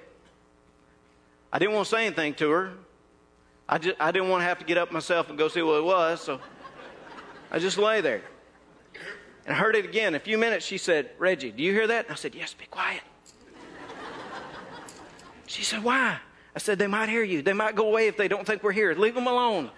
I 1.53 1.59
didn't 1.59 1.75
want 1.75 1.89
to 1.89 1.91
say 1.91 2.07
anything 2.07 2.35
to 2.35 2.51
her. 2.51 2.73
I, 3.69 3.79
just, 3.79 3.97
I 3.99 4.13
didn't 4.13 4.29
want 4.29 4.43
to 4.43 4.45
have 4.45 4.59
to 4.61 4.65
get 4.65 4.79
up 4.79 4.93
myself 4.93 5.29
and 5.29 5.37
go 5.37 5.49
see 5.49 5.63
what 5.63 5.79
it 5.79 5.85
was, 5.85 6.21
so 6.21 6.41
I 7.51 7.59
just 7.59 7.79
lay 7.79 8.01
there. 8.01 8.23
And 9.47 9.55
I 9.55 9.59
heard 9.59 9.77
it 9.77 9.85
again. 9.85 10.09
In 10.09 10.15
a 10.17 10.21
few 10.21 10.37
minutes, 10.37 10.67
she 10.67 10.79
said, 10.79 11.11
Reggie, 11.19 11.51
do 11.51 11.63
you 11.63 11.73
hear 11.73 11.87
that? 11.87 12.07
And 12.07 12.13
I 12.13 12.17
said, 12.17 12.35
Yes, 12.35 12.55
be 12.55 12.67
quiet. 12.67 13.03
She 15.47 15.65
said, 15.65 15.83
Why? 15.83 16.19
I 16.55 16.59
said, 16.59 16.79
They 16.79 16.87
might 16.87 17.09
hear 17.09 17.23
you. 17.23 17.41
They 17.41 17.55
might 17.55 17.75
go 17.75 17.89
away 17.89 18.09
if 18.09 18.17
they 18.17 18.29
don't 18.29 18.47
think 18.47 18.63
we're 18.63 18.73
here. 18.73 18.95
Leave 18.95 19.15
them 19.15 19.27
alone. 19.27 19.71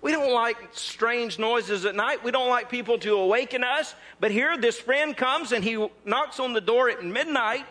We 0.00 0.12
don't 0.12 0.32
like 0.32 0.56
strange 0.72 1.38
noises 1.38 1.84
at 1.84 1.94
night. 1.94 2.22
We 2.22 2.30
don't 2.30 2.48
like 2.48 2.70
people 2.70 2.98
to 2.98 3.16
awaken 3.16 3.64
us. 3.64 3.94
But 4.20 4.30
here, 4.30 4.56
this 4.56 4.78
friend 4.78 5.16
comes 5.16 5.52
and 5.52 5.64
he 5.64 5.88
knocks 6.04 6.38
on 6.38 6.52
the 6.52 6.60
door 6.60 6.88
at 6.88 7.04
midnight 7.04 7.66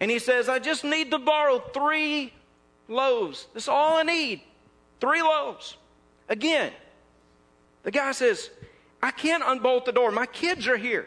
and 0.00 0.10
he 0.10 0.18
says, 0.18 0.48
I 0.48 0.58
just 0.58 0.82
need 0.82 1.12
to 1.12 1.18
borrow 1.18 1.60
three 1.60 2.32
loaves. 2.88 3.46
That's 3.54 3.68
all 3.68 3.98
I 3.98 4.02
need. 4.02 4.42
Three 5.00 5.22
loaves. 5.22 5.76
Again, 6.32 6.72
the 7.82 7.90
guy 7.90 8.10
says, 8.12 8.48
I 9.02 9.10
can't 9.10 9.42
unbolt 9.46 9.84
the 9.84 9.92
door. 9.92 10.10
My 10.10 10.24
kids 10.24 10.66
are 10.66 10.78
here. 10.78 11.06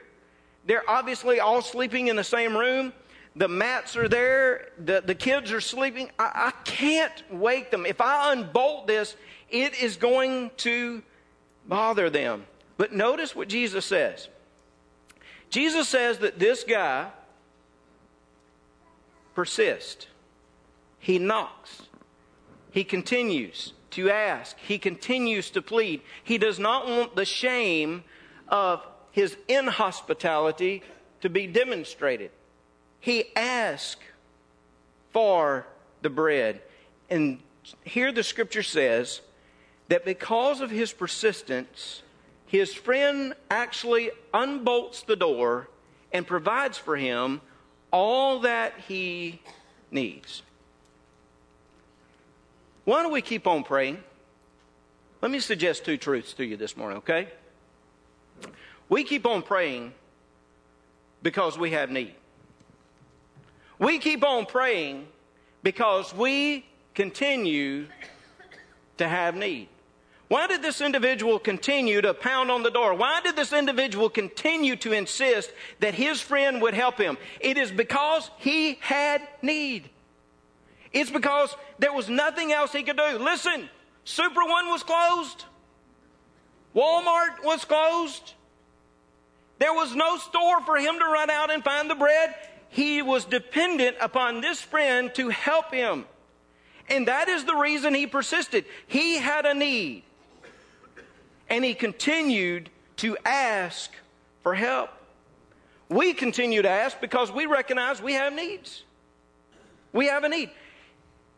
They're 0.68 0.88
obviously 0.88 1.40
all 1.40 1.64
sleeping 1.64 2.10
in 2.10 2.16
the 2.16 2.24
same 2.24 2.56
room. 2.56 2.94
The 3.36 3.48
mats 3.48 3.98
are 3.98 4.08
there. 4.08 4.68
The, 4.78 5.02
the 5.04 5.16
kids 5.16 5.52
are 5.52 5.62
sleeping. 5.62 6.12
I, 6.20 6.32
I 6.36 6.52
can't 6.64 7.24
wake 7.32 7.72
them. 7.72 7.88
If 7.88 8.02
I 8.02 8.34
unbolt 8.34 8.86
this, 8.86 9.16
it 9.50 9.74
is 9.82 9.98
going 9.98 10.52
to 10.58 11.02
bother 11.68 12.12
them. 12.12 12.46
But 12.78 12.94
notice 12.94 13.36
what 13.36 13.48
Jesus 13.48 13.84
says. 13.84 14.30
Jesus 15.50 15.88
says 15.88 16.20
that 16.20 16.38
this 16.38 16.64
guy 16.64 17.10
persists. 19.34 20.06
He 21.00 21.18
knocks. 21.18 21.82
He 22.70 22.84
continues 22.84 23.74
to 23.96 24.10
ask. 24.10 24.58
He 24.60 24.78
continues 24.78 25.50
to 25.52 25.62
plead. 25.62 26.02
He 26.24 26.38
does 26.38 26.60
not 26.60 26.88
want 26.88 27.16
the 27.16 27.26
shame 27.26 28.04
of 28.48 28.86
his 29.12 29.38
inhospitality 29.48 30.84
to 31.22 31.30
be 31.30 31.48
demonstrated. 31.48 32.32
He 33.00 33.36
asks 33.36 34.04
for 35.12 35.66
the 36.02 36.10
bread. 36.10 36.62
And 37.10 37.40
here 37.84 38.12
the 38.12 38.24
scripture 38.24 38.64
says 38.64 39.22
that 39.88 40.04
because 40.04 40.62
of 40.62 40.70
his 40.70 40.92
persistence, 40.92 42.04
his 42.46 42.74
friend 42.74 43.34
actually 43.50 44.12
unbolts 44.34 45.04
the 45.04 45.16
door 45.16 45.70
and 46.12 46.28
provides 46.28 46.78
for 46.78 46.98
him 46.98 47.42
all 47.92 48.42
that 48.42 48.74
he 48.88 49.42
needs. 49.90 50.44
Why 52.86 53.04
don't 53.04 53.12
we 53.12 53.22
keep 53.22 53.48
on 53.48 53.64
praying? 53.64 54.02
Let 55.22 55.32
me 55.32 55.40
suggest 55.40 55.86
two 55.86 55.98
truths 55.98 56.34
to 56.34 56.46
you 56.46 56.56
this 56.56 56.78
morning, 56.78 57.00
okay? 57.00 57.28
We 58.90 59.04
keep 59.04 59.26
on 59.26 59.42
praying 59.42 59.94
because 61.24 61.58
we 61.58 61.72
have 61.72 61.90
need. 61.90 62.14
We 63.80 63.98
keep 63.98 64.24
on 64.24 64.46
praying 64.46 65.08
because 65.64 66.14
we 66.14 66.66
continue 66.94 67.88
to 68.98 69.08
have 69.08 69.36
need. 69.36 69.68
Why 70.28 70.48
did 70.48 70.62
this 70.62 70.82
individual 70.82 71.40
continue 71.40 72.02
to 72.02 72.14
pound 72.14 72.50
on 72.50 72.64
the 72.64 72.72
door? 72.72 72.94
Why 72.94 73.22
did 73.22 73.36
this 73.36 73.54
individual 73.54 74.10
continue 74.10 74.76
to 74.78 74.92
insist 74.92 75.52
that 75.80 75.94
his 75.94 76.22
friend 76.22 76.62
would 76.62 76.74
help 76.74 77.00
him? 77.00 77.18
It 77.40 77.58
is 77.58 77.72
because 77.72 78.30
he 78.38 78.76
had 78.82 79.22
need. 79.42 79.90
It's 80.96 81.12
because 81.12 81.54
there 81.78 81.92
was 81.92 82.08
nothing 82.10 82.54
else 82.54 82.72
he 82.72 82.82
could 82.82 82.96
do. 82.96 83.18
Listen, 83.20 83.70
Super 84.06 84.46
One 84.46 84.70
was 84.70 84.82
closed. 84.82 85.44
Walmart 86.74 87.44
was 87.44 87.66
closed. 87.66 88.34
There 89.60 89.74
was 89.74 89.94
no 89.94 90.18
store 90.18 90.62
for 90.62 90.78
him 90.78 90.98
to 90.98 91.06
run 91.06 91.30
out 91.30 91.52
and 91.52 91.62
find 91.64 91.90
the 91.90 91.96
bread. 91.96 92.34
He 92.70 93.02
was 93.02 93.26
dependent 93.26 93.98
upon 94.00 94.40
this 94.40 94.62
friend 94.62 95.14
to 95.16 95.28
help 95.30 95.74
him. 95.74 96.06
And 96.90 97.10
that 97.10 97.28
is 97.28 97.44
the 97.44 97.56
reason 97.56 97.94
he 97.94 98.08
persisted. 98.08 98.64
He 98.88 99.18
had 99.18 99.46
a 99.46 99.54
need 99.54 100.04
and 101.50 101.66
he 101.66 101.74
continued 101.74 102.70
to 102.98 103.18
ask 103.26 103.92
for 104.44 104.56
help. 104.56 104.92
We 105.90 106.14
continue 106.14 106.62
to 106.62 106.70
ask 106.70 107.02
because 107.02 107.32
we 107.32 107.48
recognize 107.48 108.02
we 108.02 108.14
have 108.14 108.34
needs. 108.34 108.84
We 109.92 110.08
have 110.08 110.24
a 110.24 110.30
need. 110.30 110.52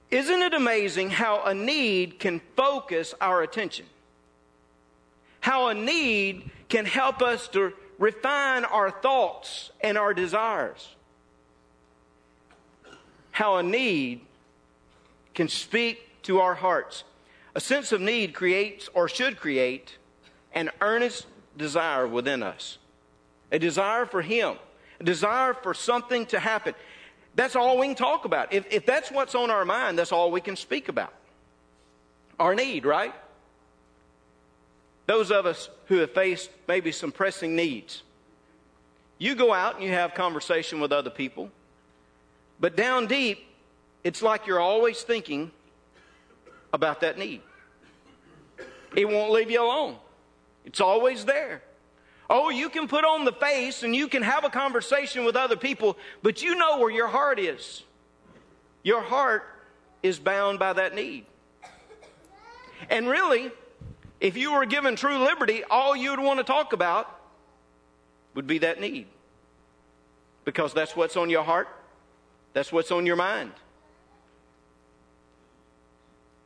Isn't 0.09 0.41
it 0.41 0.53
amazing 0.53 1.09
how 1.09 1.43
a 1.43 1.53
need 1.53 2.19
can 2.19 2.41
focus 2.55 3.13
our 3.19 3.41
attention? 3.41 3.85
How 5.41 5.67
a 5.67 5.73
need 5.73 6.49
can 6.69 6.85
help 6.85 7.21
us 7.21 7.47
to 7.49 7.73
refine 7.99 8.65
our 8.65 8.91
thoughts 8.91 9.71
and 9.81 9.97
our 9.97 10.13
desires. 10.13 10.95
How 13.31 13.57
a 13.57 13.63
need 13.63 14.21
can 15.33 15.47
speak 15.47 16.23
to 16.23 16.39
our 16.39 16.55
hearts. 16.55 17.03
A 17.55 17.59
sense 17.59 17.91
of 17.91 18.01
need 18.01 18.33
creates 18.33 18.89
or 18.93 19.07
should 19.07 19.37
create 19.37 19.97
an 20.53 20.69
earnest 20.81 21.25
desire 21.57 22.07
within 22.07 22.43
us. 22.43 22.77
A 23.51 23.59
desire 23.59 24.05
for 24.05 24.21
Him, 24.21 24.55
a 24.99 25.03
desire 25.03 25.53
for 25.53 25.73
something 25.73 26.25
to 26.27 26.39
happen. 26.39 26.73
That's 27.38 27.56
all 27.56 27.77
we 27.77 27.86
can 27.86 27.96
talk 27.96 28.25
about. 28.25 28.51
If, 28.51 28.65
if 28.74 28.86
that's 28.88 29.12
what's 29.12 29.36
on 29.36 29.51
our 29.51 29.63
mind, 29.63 30.00
that's 30.00 30.12
all 30.12 30.32
we 30.32 30.41
can 30.41 30.56
speak 30.56 30.89
about. 30.89 31.13
Our 32.39 32.56
need, 32.56 32.84
right? 32.84 33.13
Those 35.06 35.32
of 35.32 35.46
us 35.46 35.70
who 35.86 35.98
have 35.98 36.12
faced 36.12 36.50
maybe 36.67 36.91
some 36.91 37.12
pressing 37.12 37.56
needs. 37.56 38.01
You 39.20 39.36
go 39.36 39.53
out 39.53 39.75
and 39.75 39.84
you 39.84 39.91
have 39.91 40.15
conversation 40.15 40.79
with 40.79 40.91
other 40.91 41.12
people, 41.12 41.51
but 42.60 42.75
down 42.75 43.06
deep, 43.06 43.46
it's 44.03 44.24
like 44.24 44.48
you're 44.48 44.60
always 44.60 45.03
thinking 45.03 45.51
about 46.74 47.01
that 47.01 47.20
need. 47.20 47.41
It 48.96 49.08
won't 49.08 49.32
leave 49.32 49.51
you 49.51 49.62
alone. 49.62 49.98
It's 50.65 50.82
always 50.82 51.25
there. 51.25 51.62
Oh, 52.29 52.50
you 52.50 52.69
can 52.69 52.88
put 52.88 53.05
on 53.05 53.25
the 53.25 53.31
face 53.31 53.84
and 53.84 53.96
you 53.96 54.07
can 54.07 54.22
have 54.22 54.43
a 54.43 54.50
conversation 54.50 55.24
with 55.24 55.36
other 55.36 55.55
people, 55.55 55.98
but 56.22 56.41
you 56.41 56.55
know 56.55 56.79
where 56.79 56.91
your 56.91 57.07
heart 57.07 57.39
is. 57.39 57.84
Your 58.84 59.01
heart 59.01 59.43
is 60.03 60.19
bound 60.19 60.60
by 60.60 60.74
that 60.74 60.93
need. 60.93 61.25
And 62.89 63.07
really, 63.07 63.51
if 64.19 64.36
you 64.38 64.53
were 64.53 64.65
given 64.65 64.96
true 64.96 65.17
liberty, 65.17 65.63
all 65.69 65.96
you 65.96 66.12
would 66.12 66.19
want 66.19 66.39
to 66.39 66.43
talk 66.43 66.74
about 66.74 67.13
would 68.36 68.48
be 68.48 68.60
that 68.60 68.79
need. 68.79 69.07
Because 70.43 70.74
that's 70.74 70.96
what's 70.96 71.17
on 71.17 71.29
your 71.29 71.43
heart, 71.43 71.67
that's 72.53 72.72
what's 72.72 72.91
on 72.91 73.05
your 73.05 73.15
mind. 73.15 73.51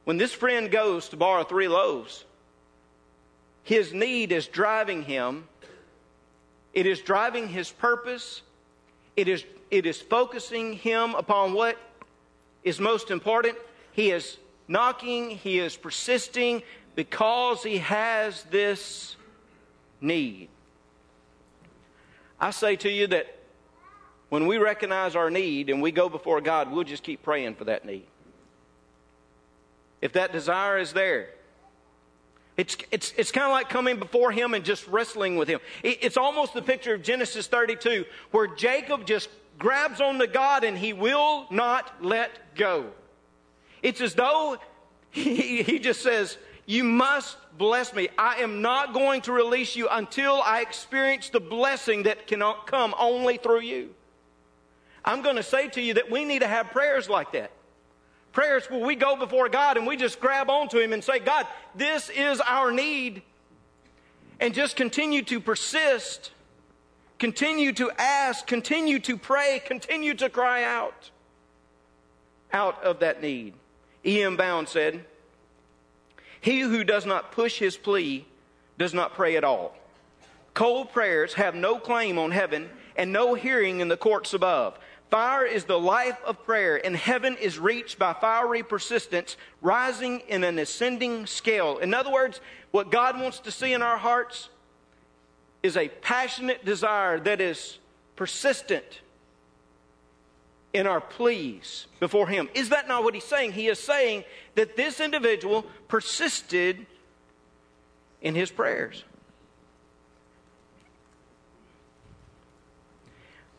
When 0.03 0.17
this 0.17 0.33
friend 0.33 0.71
goes 0.71 1.09
to 1.09 1.17
borrow 1.17 1.43
three 1.43 1.67
loaves, 1.67 2.25
his 3.63 3.93
need 3.93 4.31
is 4.31 4.47
driving 4.47 5.03
him, 5.03 5.47
it 6.73 6.85
is 6.85 7.01
driving 7.01 7.47
his 7.47 7.71
purpose, 7.71 8.41
it 9.15 9.27
is, 9.27 9.43
it 9.69 9.85
is 9.85 10.01
focusing 10.01 10.73
him 10.73 11.15
upon 11.15 11.53
what 11.53 11.77
is 12.63 12.79
most 12.79 13.11
important. 13.11 13.57
He 13.91 14.11
is 14.11 14.37
knocking, 14.67 15.31
he 15.31 15.59
is 15.59 15.75
persisting 15.75 16.63
because 16.95 17.63
he 17.63 17.79
has 17.79 18.43
this 18.43 19.15
need. 19.99 20.49
I 22.39 22.51
say 22.51 22.75
to 22.77 22.89
you 22.89 23.07
that 23.07 23.35
when 24.29 24.47
we 24.47 24.57
recognize 24.57 25.15
our 25.15 25.29
need 25.29 25.69
and 25.69 25.81
we 25.81 25.91
go 25.91 26.09
before 26.09 26.39
God, 26.41 26.71
we'll 26.71 26.85
just 26.85 27.03
keep 27.03 27.21
praying 27.21 27.55
for 27.55 27.65
that 27.65 27.85
need. 27.85 28.05
If 30.01 30.13
that 30.13 30.31
desire 30.31 30.77
is 30.77 30.93
there, 30.93 31.29
it's, 32.57 32.77
it's, 32.91 33.13
it's 33.17 33.31
kind 33.31 33.45
of 33.45 33.51
like 33.51 33.69
coming 33.69 33.97
before 33.97 34.31
him 34.31 34.53
and 34.53 34.63
just 34.63 34.87
wrestling 34.87 35.35
with 35.35 35.47
him. 35.47 35.59
It, 35.83 35.99
it's 36.01 36.17
almost 36.17 36.53
the 36.53 36.61
picture 36.61 36.93
of 36.93 37.01
Genesis 37.01 37.47
32 37.47 38.05
where 38.31 38.47
Jacob 38.47 39.05
just 39.05 39.29
grabs 39.57 40.01
on 40.01 40.19
to 40.19 40.27
God 40.27 40.63
and 40.63 40.77
he 40.77 40.93
will 40.93 41.47
not 41.49 42.03
let 42.03 42.55
go. 42.55 42.87
It's 43.81 44.01
as 44.01 44.13
though 44.15 44.57
he, 45.11 45.63
he 45.63 45.79
just 45.79 46.01
says, 46.01 46.37
You 46.65 46.83
must 46.83 47.37
bless 47.57 47.93
me. 47.93 48.09
I 48.17 48.37
am 48.37 48.61
not 48.61 48.93
going 48.93 49.21
to 49.21 49.31
release 49.31 49.75
you 49.75 49.87
until 49.89 50.41
I 50.41 50.61
experience 50.61 51.29
the 51.29 51.39
blessing 51.39 52.03
that 52.03 52.27
cannot 52.27 52.67
come 52.67 52.93
only 52.99 53.37
through 53.37 53.61
you. 53.61 53.93
I'm 55.03 55.21
going 55.21 55.37
to 55.37 55.43
say 55.43 55.67
to 55.69 55.81
you 55.81 55.95
that 55.95 56.11
we 56.11 56.25
need 56.25 56.39
to 56.39 56.47
have 56.47 56.71
prayers 56.71 57.09
like 57.09 57.31
that. 57.31 57.51
Prayers 58.31 58.69
where 58.69 58.79
we 58.85 58.95
go 58.95 59.15
before 59.15 59.49
God 59.49 59.77
and 59.77 59.85
we 59.85 59.97
just 59.97 60.19
grab 60.19 60.49
onto 60.49 60.79
Him 60.79 60.93
and 60.93 61.03
say, 61.03 61.19
God, 61.19 61.47
this 61.75 62.09
is 62.09 62.39
our 62.41 62.71
need. 62.71 63.21
And 64.39 64.53
just 64.53 64.75
continue 64.75 65.21
to 65.23 65.39
persist, 65.39 66.31
continue 67.19 67.73
to 67.73 67.91
ask, 67.97 68.47
continue 68.47 68.99
to 68.99 69.17
pray, 69.17 69.61
continue 69.65 70.13
to 70.15 70.29
cry 70.29 70.63
out 70.63 71.11
out 72.53 72.83
of 72.83 72.99
that 72.99 73.21
need. 73.21 73.53
E.M. 74.05 74.35
Bounds 74.35 74.71
said, 74.71 75.05
He 76.39 76.61
who 76.61 76.83
does 76.83 77.05
not 77.05 77.31
push 77.31 77.59
his 77.59 77.77
plea 77.77 78.25
does 78.77 78.93
not 78.93 79.13
pray 79.13 79.37
at 79.37 79.43
all. 79.43 79.75
Cold 80.53 80.91
prayers 80.91 81.35
have 81.35 81.55
no 81.55 81.77
claim 81.77 82.17
on 82.17 82.31
heaven 82.31 82.69
and 82.95 83.13
no 83.13 83.35
hearing 83.35 83.79
in 83.79 83.87
the 83.87 83.97
courts 83.97 84.33
above. 84.33 84.77
Fire 85.11 85.45
is 85.45 85.65
the 85.65 85.77
life 85.77 86.17
of 86.25 86.43
prayer, 86.45 86.83
and 86.83 86.95
heaven 86.95 87.35
is 87.35 87.59
reached 87.59 87.99
by 87.99 88.13
fiery 88.13 88.63
persistence, 88.63 89.35
rising 89.61 90.21
in 90.21 90.45
an 90.45 90.57
ascending 90.57 91.25
scale. 91.25 91.77
In 91.79 91.93
other 91.93 92.09
words, 92.09 92.39
what 92.71 92.89
God 92.89 93.19
wants 93.19 93.39
to 93.39 93.51
see 93.51 93.73
in 93.73 93.81
our 93.81 93.97
hearts 93.97 94.47
is 95.61 95.75
a 95.75 95.89
passionate 95.89 96.63
desire 96.63 97.19
that 97.19 97.41
is 97.41 97.77
persistent 98.15 99.01
in 100.71 100.87
our 100.87 101.01
pleas 101.01 101.87
before 101.99 102.27
Him. 102.27 102.47
Is 102.53 102.69
that 102.69 102.87
not 102.87 103.03
what 103.03 103.13
He's 103.13 103.25
saying? 103.25 103.51
He 103.51 103.67
is 103.67 103.79
saying 103.79 104.23
that 104.55 104.77
this 104.77 105.01
individual 105.01 105.65
persisted 105.89 106.85
in 108.21 108.33
his 108.35 108.49
prayers. 108.49 109.03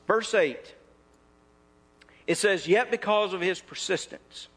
Verse 0.06 0.32
8 0.32 0.74
it 2.26 2.36
says, 2.36 2.66
Yet 2.66 2.90
because 2.90 3.32
of 3.32 3.40
his 3.40 3.60
persistence. 3.60 4.48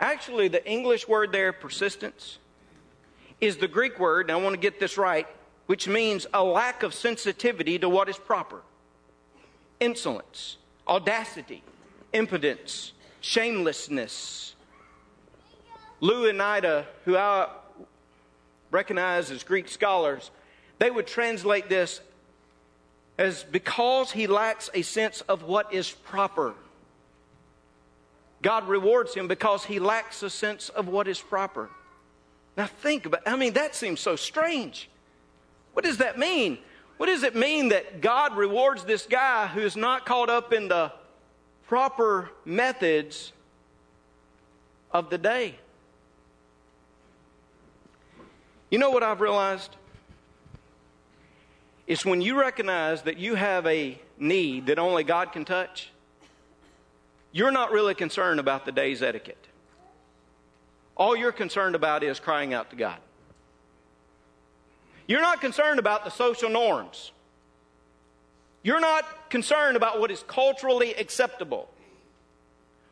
Actually, 0.00 0.48
the 0.48 0.66
English 0.68 1.06
word 1.06 1.32
there, 1.32 1.52
persistence, 1.52 2.38
is 3.40 3.56
the 3.56 3.68
Greek 3.68 3.98
word, 3.98 4.26
and 4.26 4.32
I 4.32 4.42
want 4.42 4.54
to 4.54 4.60
get 4.60 4.80
this 4.80 4.98
right, 4.98 5.26
which 5.66 5.86
means 5.88 6.26
a 6.34 6.42
lack 6.42 6.82
of 6.82 6.94
sensitivity 6.94 7.78
to 7.78 7.88
what 7.88 8.08
is 8.08 8.16
proper 8.18 8.62
insolence, 9.80 10.56
audacity, 10.86 11.62
impotence, 12.12 12.92
shamelessness. 13.20 14.54
Louw 16.00 16.30
and 16.30 16.38
Nida, 16.38 16.86
who 17.04 17.16
I 17.16 17.48
recognize 18.70 19.30
as 19.30 19.42
Greek 19.42 19.68
scholars, 19.68 20.30
they 20.78 20.90
would 20.90 21.06
translate 21.06 21.68
this 21.68 22.00
as 23.18 23.44
because 23.44 24.10
he 24.12 24.26
lacks 24.26 24.70
a 24.74 24.82
sense 24.82 25.20
of 25.22 25.42
what 25.42 25.72
is 25.72 25.90
proper. 25.90 26.54
God 28.42 28.68
rewards 28.68 29.14
him 29.14 29.28
because 29.28 29.64
he 29.64 29.78
lacks 29.78 30.22
a 30.22 30.30
sense 30.30 30.68
of 30.68 30.88
what 30.88 31.08
is 31.08 31.20
proper. 31.20 31.70
Now 32.56 32.66
think 32.66 33.06
about 33.06 33.22
I 33.26 33.36
mean 33.36 33.54
that 33.54 33.74
seems 33.74 34.00
so 34.00 34.16
strange. 34.16 34.88
What 35.72 35.84
does 35.84 35.98
that 35.98 36.18
mean? 36.18 36.58
What 36.96 37.06
does 37.06 37.22
it 37.24 37.34
mean 37.34 37.70
that 37.70 38.00
God 38.00 38.36
rewards 38.36 38.84
this 38.84 39.06
guy 39.06 39.48
who's 39.48 39.76
not 39.76 40.06
caught 40.06 40.30
up 40.30 40.52
in 40.52 40.68
the 40.68 40.92
proper 41.66 42.30
methods 42.44 43.32
of 44.92 45.10
the 45.10 45.18
day? 45.18 45.56
You 48.70 48.78
know 48.78 48.90
what 48.90 49.02
I've 49.02 49.20
realized? 49.20 49.76
It's 51.86 52.04
when 52.04 52.20
you 52.20 52.38
recognize 52.40 53.02
that 53.02 53.18
you 53.18 53.34
have 53.34 53.66
a 53.66 53.98
need 54.18 54.66
that 54.66 54.78
only 54.78 55.04
God 55.04 55.32
can 55.32 55.44
touch, 55.44 55.90
you're 57.32 57.50
not 57.50 57.72
really 57.72 57.94
concerned 57.94 58.40
about 58.40 58.64
the 58.64 58.72
day's 58.72 59.02
etiquette. 59.02 59.48
All 60.96 61.16
you're 61.16 61.32
concerned 61.32 61.74
about 61.74 62.02
is 62.02 62.20
crying 62.20 62.54
out 62.54 62.70
to 62.70 62.76
God. 62.76 62.98
You're 65.06 65.20
not 65.20 65.40
concerned 65.40 65.78
about 65.78 66.04
the 66.04 66.10
social 66.10 66.48
norms. 66.48 67.12
You're 68.62 68.80
not 68.80 69.28
concerned 69.28 69.76
about 69.76 70.00
what 70.00 70.10
is 70.10 70.24
culturally 70.26 70.94
acceptable. 70.94 71.68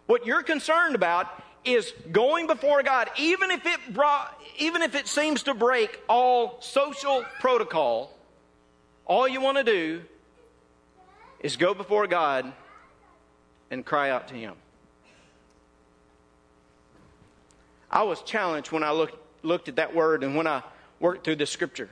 What 0.06 0.26
you're 0.26 0.42
concerned 0.42 0.94
about 0.94 1.28
is 1.64 1.92
going 2.10 2.46
before 2.48 2.82
God, 2.82 3.08
even 3.16 3.50
if 3.50 3.64
it 3.64 3.94
brought, 3.94 4.38
even 4.58 4.82
if 4.82 4.94
it 4.94 5.06
seems 5.06 5.44
to 5.44 5.54
break 5.54 6.00
all 6.08 6.60
social 6.60 7.24
protocol, 7.40 8.10
all 9.06 9.26
you 9.26 9.40
want 9.40 9.58
to 9.58 9.64
do 9.64 10.02
is 11.40 11.56
go 11.56 11.74
before 11.74 12.06
God 12.06 12.52
and 13.70 13.84
cry 13.84 14.10
out 14.10 14.28
to 14.28 14.34
Him. 14.34 14.54
I 17.90 18.04
was 18.04 18.22
challenged 18.22 18.72
when 18.72 18.82
I 18.82 18.90
looked, 18.92 19.16
looked 19.44 19.68
at 19.68 19.76
that 19.76 19.94
word 19.94 20.24
and 20.24 20.34
when 20.34 20.46
I 20.46 20.62
worked 20.98 21.24
through 21.24 21.36
the 21.36 21.46
scripture. 21.46 21.90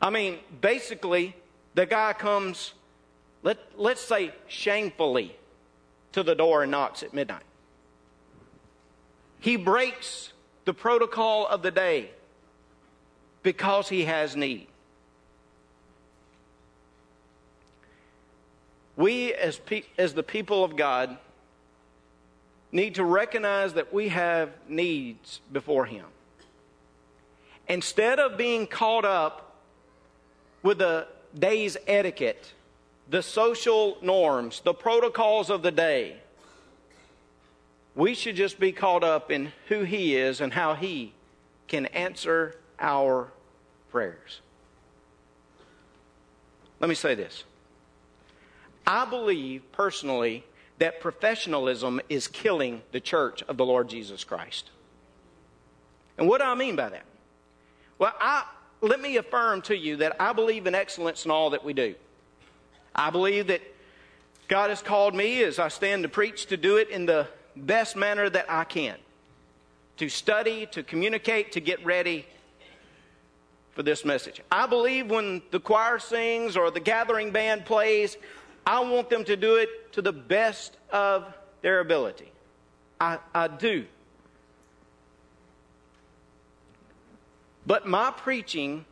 I 0.00 0.10
mean, 0.10 0.38
basically, 0.60 1.36
the 1.74 1.86
guy 1.86 2.12
comes, 2.12 2.72
let, 3.42 3.58
let's 3.76 4.00
say, 4.00 4.32
shamefully 4.48 5.36
to 6.12 6.22
the 6.22 6.34
door 6.34 6.62
and 6.62 6.70
knocks 6.70 7.02
at 7.02 7.12
midnight. 7.12 7.42
He 9.40 9.56
breaks 9.56 10.32
the 10.64 10.72
protocol 10.72 11.46
of 11.46 11.62
the 11.62 11.70
day 11.70 12.10
because 13.42 13.88
he 13.88 14.04
has 14.04 14.36
need. 14.36 14.68
We, 18.96 19.34
as, 19.34 19.58
pe- 19.58 19.84
as 19.98 20.14
the 20.14 20.22
people 20.22 20.64
of 20.64 20.76
God, 20.76 21.16
need 22.70 22.96
to 22.96 23.04
recognize 23.04 23.74
that 23.74 23.92
we 23.92 24.08
have 24.08 24.50
needs 24.68 25.40
before 25.52 25.86
Him. 25.86 26.06
Instead 27.68 28.18
of 28.18 28.36
being 28.36 28.66
caught 28.66 29.04
up 29.04 29.56
with 30.62 30.78
the 30.78 31.06
day's 31.36 31.76
etiquette, 31.86 32.52
the 33.08 33.22
social 33.22 33.96
norms, 34.02 34.60
the 34.60 34.74
protocols 34.74 35.50
of 35.50 35.62
the 35.62 35.70
day, 35.70 36.16
we 37.94 38.14
should 38.14 38.36
just 38.36 38.58
be 38.58 38.72
caught 38.72 39.04
up 39.04 39.30
in 39.30 39.52
who 39.68 39.82
He 39.84 40.16
is 40.16 40.40
and 40.40 40.52
how 40.52 40.74
He 40.74 41.12
can 41.68 41.86
answer 41.86 42.56
our 42.80 43.28
prayers. 43.90 44.40
Let 46.80 46.88
me 46.88 46.94
say 46.94 47.14
this. 47.14 47.44
I 48.86 49.04
believe 49.04 49.62
personally 49.72 50.44
that 50.78 51.00
professionalism 51.00 52.00
is 52.08 52.26
killing 52.26 52.82
the 52.92 53.00
church 53.00 53.42
of 53.42 53.56
the 53.56 53.64
Lord 53.64 53.88
Jesus 53.88 54.24
Christ. 54.24 54.70
And 56.18 56.28
what 56.28 56.40
do 56.40 56.46
I 56.46 56.54
mean 56.54 56.76
by 56.76 56.88
that? 56.90 57.04
Well, 57.98 58.12
I, 58.20 58.44
let 58.80 59.00
me 59.00 59.16
affirm 59.16 59.62
to 59.62 59.76
you 59.76 59.96
that 59.96 60.16
I 60.20 60.32
believe 60.32 60.66
in 60.66 60.74
excellence 60.74 61.24
in 61.24 61.30
all 61.30 61.50
that 61.50 61.64
we 61.64 61.72
do. 61.72 61.94
I 62.94 63.10
believe 63.10 63.48
that 63.48 63.62
God 64.48 64.70
has 64.70 64.82
called 64.82 65.14
me 65.14 65.42
as 65.42 65.58
I 65.58 65.68
stand 65.68 66.02
to 66.02 66.08
preach 66.08 66.46
to 66.46 66.56
do 66.56 66.76
it 66.76 66.90
in 66.90 67.06
the 67.06 67.26
best 67.56 67.96
manner 67.96 68.28
that 68.28 68.46
I 68.48 68.64
can 68.64 68.96
to 69.96 70.08
study, 70.08 70.66
to 70.66 70.82
communicate, 70.82 71.52
to 71.52 71.60
get 71.60 71.84
ready 71.84 72.26
for 73.72 73.82
this 73.82 74.04
message. 74.04 74.40
I 74.50 74.66
believe 74.66 75.10
when 75.10 75.42
the 75.50 75.60
choir 75.60 75.98
sings 75.98 76.56
or 76.56 76.70
the 76.70 76.80
gathering 76.80 77.30
band 77.30 77.64
plays, 77.64 78.16
I 78.66 78.80
want 78.80 79.10
them 79.10 79.24
to 79.24 79.36
do 79.36 79.56
it 79.56 79.92
to 79.92 80.02
the 80.02 80.12
best 80.12 80.76
of 80.90 81.32
their 81.62 81.80
ability. 81.80 82.30
I, 83.00 83.18
I 83.34 83.48
do. 83.48 83.86
But 87.66 87.86
my 87.86 88.10
preaching, 88.10 88.84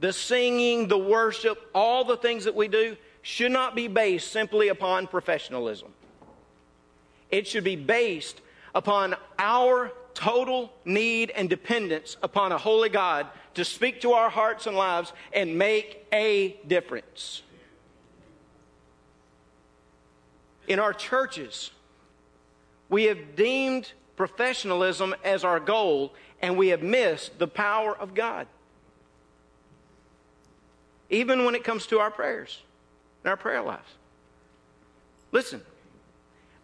the 0.00 0.12
singing, 0.12 0.88
the 0.88 0.98
worship, 0.98 1.70
all 1.74 2.04
the 2.04 2.16
things 2.16 2.44
that 2.44 2.54
we 2.54 2.68
do 2.68 2.96
should 3.22 3.52
not 3.52 3.74
be 3.74 3.88
based 3.88 4.30
simply 4.30 4.68
upon 4.68 5.06
professionalism. 5.06 5.88
It 7.30 7.46
should 7.46 7.64
be 7.64 7.76
based 7.76 8.40
upon 8.74 9.16
our 9.38 9.92
total 10.14 10.72
need 10.84 11.30
and 11.30 11.50
dependence 11.50 12.16
upon 12.22 12.52
a 12.52 12.58
holy 12.58 12.88
God 12.88 13.26
to 13.54 13.64
speak 13.64 14.00
to 14.02 14.12
our 14.12 14.30
hearts 14.30 14.66
and 14.66 14.76
lives 14.76 15.12
and 15.32 15.58
make 15.58 16.06
a 16.12 16.56
difference. 16.66 17.42
In 20.66 20.78
our 20.78 20.92
churches, 20.92 21.70
we 22.88 23.04
have 23.04 23.36
deemed 23.36 23.92
professionalism 24.16 25.14
as 25.24 25.44
our 25.44 25.60
goal 25.60 26.12
and 26.40 26.56
we 26.56 26.68
have 26.68 26.82
missed 26.82 27.38
the 27.38 27.46
power 27.46 27.96
of 27.96 28.14
God. 28.14 28.46
Even 31.08 31.44
when 31.44 31.54
it 31.54 31.64
comes 31.64 31.86
to 31.86 31.98
our 31.98 32.10
prayers 32.10 32.62
and 33.22 33.30
our 33.30 33.36
prayer 33.36 33.62
lives. 33.62 33.88
Listen, 35.32 35.60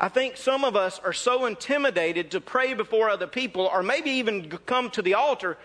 I 0.01 0.09
think 0.09 0.37
some 0.37 0.65
of 0.65 0.75
us 0.75 0.99
are 0.99 1.13
so 1.13 1.47
intimidated 1.47 2.33
to 2.33 2.41
pray 2.41 2.75
before 2.75 3.09
other 3.09 3.29
people, 3.29 3.71
or 3.73 3.83
maybe 3.83 4.11
even 4.11 4.49
come 4.67 4.91
to 4.91 5.03
the 5.03 5.15
altar. 5.15 5.59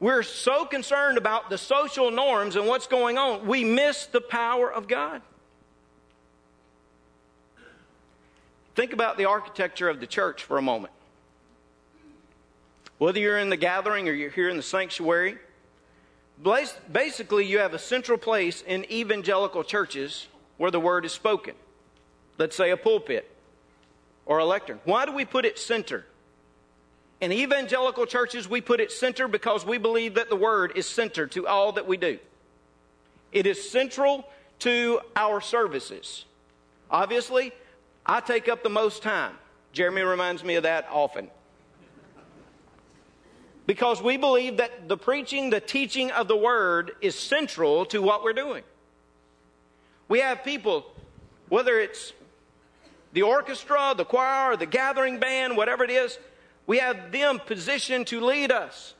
We're 0.00 0.22
so 0.22 0.64
concerned 0.64 1.18
about 1.18 1.50
the 1.50 1.58
social 1.58 2.10
norms 2.10 2.56
and 2.56 2.66
what's 2.66 2.86
going 2.86 3.18
on, 3.18 3.46
we 3.46 3.64
miss 3.64 4.06
the 4.06 4.20
power 4.20 4.72
of 4.72 4.88
God. 4.88 5.20
Think 8.76 8.92
about 8.92 9.16
the 9.16 9.24
architecture 9.24 9.88
of 9.88 10.00
the 10.00 10.06
church 10.06 10.42
for 10.44 10.58
a 10.58 10.62
moment. 10.62 10.92
Whether 12.98 13.18
you're 13.18 13.38
in 13.38 13.48
the 13.48 13.56
gathering 13.56 14.06
or 14.06 14.12
you're 14.12 14.30
here 14.30 14.50
in 14.50 14.58
the 14.58 14.62
sanctuary, 14.62 15.38
basically 16.92 17.46
you 17.46 17.58
have 17.58 17.72
a 17.72 17.78
central 17.78 18.18
place 18.18 18.62
in 18.62 18.84
evangelical 18.92 19.64
churches 19.64 20.28
where 20.58 20.70
the 20.70 20.78
word 20.78 21.06
is 21.06 21.12
spoken. 21.12 21.54
Let's 22.36 22.54
say 22.54 22.70
a 22.70 22.76
pulpit 22.76 23.30
or 24.26 24.38
a 24.38 24.44
lectern. 24.44 24.78
Why 24.84 25.06
do 25.06 25.12
we 25.12 25.24
put 25.24 25.46
it 25.46 25.58
center? 25.58 26.04
In 27.20 27.32
evangelical 27.32 28.04
churches, 28.04 28.46
we 28.46 28.60
put 28.60 28.80
it 28.80 28.92
center 28.92 29.26
because 29.26 29.64
we 29.64 29.78
believe 29.78 30.14
that 30.14 30.28
the 30.28 30.36
Word 30.36 30.72
is 30.76 30.86
center 30.86 31.26
to 31.28 31.46
all 31.46 31.72
that 31.72 31.86
we 31.86 31.96
do. 31.96 32.18
It 33.32 33.46
is 33.46 33.70
central 33.70 34.28
to 34.58 35.00
our 35.14 35.40
services. 35.40 36.26
Obviously, 36.90 37.52
I 38.06 38.20
take 38.20 38.48
up 38.48 38.62
the 38.62 38.70
most 38.70 39.02
time. 39.02 39.34
Jeremy 39.72 40.02
reminds 40.02 40.44
me 40.44 40.54
of 40.54 40.62
that 40.62 40.88
often. 40.90 41.28
Because 43.66 44.00
we 44.00 44.16
believe 44.16 44.58
that 44.58 44.88
the 44.88 44.96
preaching, 44.96 45.50
the 45.50 45.60
teaching 45.60 46.12
of 46.12 46.28
the 46.28 46.36
word 46.36 46.92
is 47.00 47.18
central 47.18 47.84
to 47.86 48.00
what 48.00 48.22
we're 48.22 48.32
doing. 48.32 48.62
We 50.08 50.20
have 50.20 50.44
people, 50.44 50.86
whether 51.48 51.80
it's 51.80 52.12
the 53.12 53.22
orchestra, 53.22 53.94
the 53.96 54.04
choir, 54.04 54.56
the 54.56 54.66
gathering 54.66 55.18
band, 55.18 55.56
whatever 55.56 55.82
it 55.82 55.90
is, 55.90 56.16
we 56.66 56.78
have 56.78 57.10
them 57.10 57.40
positioned 57.40 58.06
to 58.08 58.20
lead 58.20 58.52
us. 58.52 58.94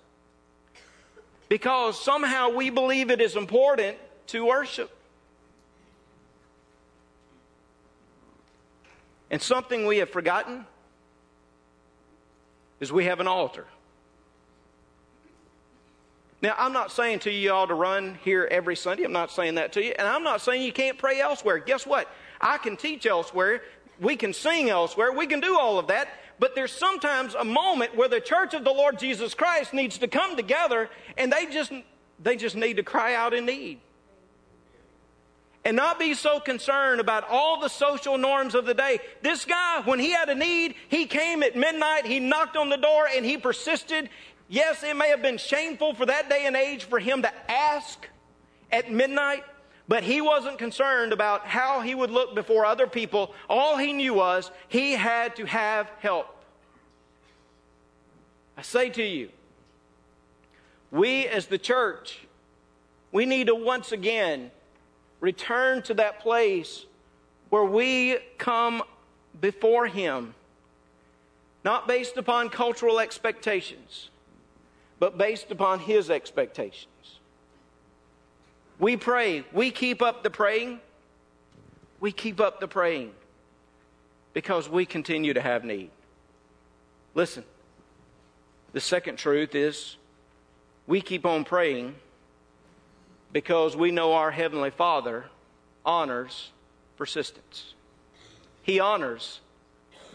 Because 1.49 2.03
somehow 2.03 2.49
we 2.49 2.71
believe 2.71 3.11
it 3.11 3.21
is 3.21 3.37
important 3.37 3.99
to 4.29 4.47
worship. 4.47 4.91
And 9.31 9.43
something 9.43 9.87
we 9.87 9.99
have 9.99 10.11
forgotten 10.11 10.67
is 12.81 12.93
we 12.93 13.07
have 13.07 13.21
an 13.21 13.27
altar. 13.27 13.67
Now, 16.43 16.55
I'm 16.59 16.73
not 16.73 16.93
saying 16.93 17.21
to 17.21 17.33
you 17.33 17.53
all 17.53 17.67
to 17.67 17.75
run 17.75 18.19
here 18.23 18.47
every 18.51 18.77
Sunday. 18.77 19.05
I'm 19.05 19.13
not 19.13 19.31
saying 19.31 19.55
that 19.57 19.73
to 19.73 19.83
you. 19.83 19.95
And 19.99 20.07
I'm 20.07 20.23
not 20.23 20.43
saying 20.43 20.63
you 20.63 20.73
can't 20.73 20.99
pray 20.99 21.21
elsewhere. 21.21 21.59
Guess 21.59 21.87
what? 21.87 22.09
I 22.41 22.59
can 22.59 22.77
teach 22.77 23.07
elsewhere. 23.07 23.63
We 24.01 24.17
can 24.17 24.33
sing 24.33 24.69
elsewhere. 24.69 25.13
We 25.13 25.27
can 25.27 25.41
do 25.41 25.59
all 25.59 25.79
of 25.79 25.87
that. 25.89 26.09
But 26.39 26.55
there's 26.55 26.73
sometimes 26.73 27.35
a 27.35 27.45
moment 27.45 27.97
where 27.97 28.09
the 28.09 28.21
church 28.21 28.53
of 28.53 28.63
the 28.63 28.71
Lord 28.71 28.99
Jesus 28.99 29.35
Christ 29.35 29.73
needs 29.73 29.97
to 29.99 30.09
come 30.09 30.37
together 30.37 30.91
and 31.17 31.33
they 31.33 31.47
just, 31.47 31.73
they 32.23 32.37
just 32.37 32.55
need 32.55 32.77
to 32.77 32.83
cry 32.83 33.15
out 33.15 33.33
in 33.33 33.47
need 33.47 33.81
and 35.67 35.75
not 35.75 35.99
be 35.99 36.15
so 36.15 36.39
concerned 36.39 37.01
about 37.01 37.29
all 37.29 37.59
the 37.59 37.69
social 37.69 38.17
norms 38.17 38.55
of 38.55 38.67
the 38.67 38.73
day. 38.73 39.01
This 39.23 39.45
guy, 39.45 39.83
when 39.85 39.99
he 39.99 40.13
had 40.13 40.29
a 40.29 40.35
need, 40.37 40.77
he 40.89 41.07
came 41.07 41.43
at 41.43 41.57
midnight, 41.57 42.07
he 42.07 42.21
knocked 42.21 42.57
on 42.57 42.69
the 42.69 42.77
door, 42.77 43.09
and 43.13 43.27
he 43.27 43.37
persisted. 43.37 44.09
Yes, 44.49 44.85
it 44.85 44.97
may 44.97 45.09
have 45.09 45.23
been 45.23 45.39
shameful 45.39 45.93
for 45.93 46.07
that 46.07 46.31
day 46.31 46.47
and 46.47 46.55
age 46.55 46.85
for 46.85 47.01
him 47.01 47.23
to 47.23 47.33
ask 47.51 48.09
at 48.71 48.93
midnight, 48.93 49.43
but 49.89 50.05
he 50.05 50.21
wasn't 50.21 50.57
concerned 50.57 51.13
about 51.13 51.45
how 51.47 51.81
he 51.81 51.97
would 51.97 52.13
look 52.13 52.37
before 52.37 52.65
other 52.65 52.87
people. 52.87 53.35
All 53.51 53.77
he 53.77 53.93
knew 53.93 54.15
was 54.15 54.53
he 54.69 54.93
had 54.93 55.35
to 55.35 55.47
have 55.47 55.91
help. 55.99 56.29
I 58.57 58.63
say 58.63 58.89
to 58.91 59.03
you, 59.03 59.31
we 60.93 61.27
as 61.27 61.49
the 61.49 61.59
church, 61.59 62.21
we 63.11 63.27
need 63.27 63.49
to 63.49 63.57
once 63.57 63.91
again 63.91 64.53
return 65.21 65.83
to 65.83 65.95
that 65.95 66.21
place 66.21 66.85
where 67.51 67.65
we 67.65 68.19
come 68.39 68.83
before 69.41 69.87
Him, 69.87 70.35
not 71.65 71.87
based 71.87 72.17
upon 72.17 72.49
cultural 72.49 73.01
expectations, 73.01 74.11
but 74.99 75.19
based 75.19 75.51
upon 75.51 75.81
His 75.81 76.11
expectations. 76.11 76.87
We 78.79 78.97
pray, 78.97 79.45
we 79.53 79.71
keep 79.71 80.03
up 80.03 80.23
the 80.23 80.31
praying, 80.31 80.81
we 82.01 82.13
keep 82.13 82.41
up 82.41 82.61
the 82.61 82.69
praying 82.69 83.13
because 84.35 84.69
we 84.69 84.85
continue 84.85 85.33
to 85.33 85.41
have 85.41 85.65
need. 85.65 85.91
Listen, 87.15 87.43
the 88.75 88.81
second 88.81 89.17
truth 89.17 89.55
is 89.55 89.97
we 90.87 91.01
keep 91.01 91.25
on 91.25 91.45
praying 91.45 91.95
because 93.37 93.77
we 93.77 93.91
know 93.91 94.15
our 94.15 94.31
Heavenly 94.31 94.71
Father 94.71 95.27
honors 95.85 96.53
persistence. 96.97 97.75
He 98.63 98.81
honors 98.81 99.41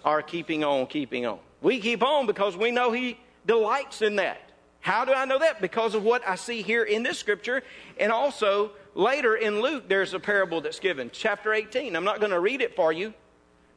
our 0.04 0.24
keeping 0.24 0.64
on, 0.64 0.88
keeping 0.88 1.28
on. 1.28 1.38
We 1.62 1.80
keep 1.80 2.02
on 2.02 2.26
because 2.26 2.58
we 2.58 2.72
know 2.72 2.92
He 2.92 3.20
delights 3.46 4.02
in 4.02 4.16
that. 4.16 4.42
How 4.80 5.06
do 5.06 5.14
I 5.14 5.26
know 5.26 5.38
that? 5.38 5.62
Because 5.62 5.94
of 5.94 6.04
what 6.04 6.28
I 6.28 6.34
see 6.34 6.64
here 6.64 6.84
in 6.84 7.04
this 7.04 7.20
scripture, 7.20 7.62
and 8.00 8.12
also 8.12 8.72
later 8.96 9.36
in 9.36 9.62
Luke, 9.62 9.88
there's 9.88 10.16
a 10.16 10.20
parable 10.20 10.60
that's 10.60 10.80
given, 10.80 11.12
chapter 11.14 11.54
18. 11.54 11.96
I'm 11.96 12.04
not 12.04 12.22
going 12.22 12.32
to 12.32 12.40
read 12.40 12.60
it 12.60 12.76
for 12.76 12.92
you. 12.92 13.14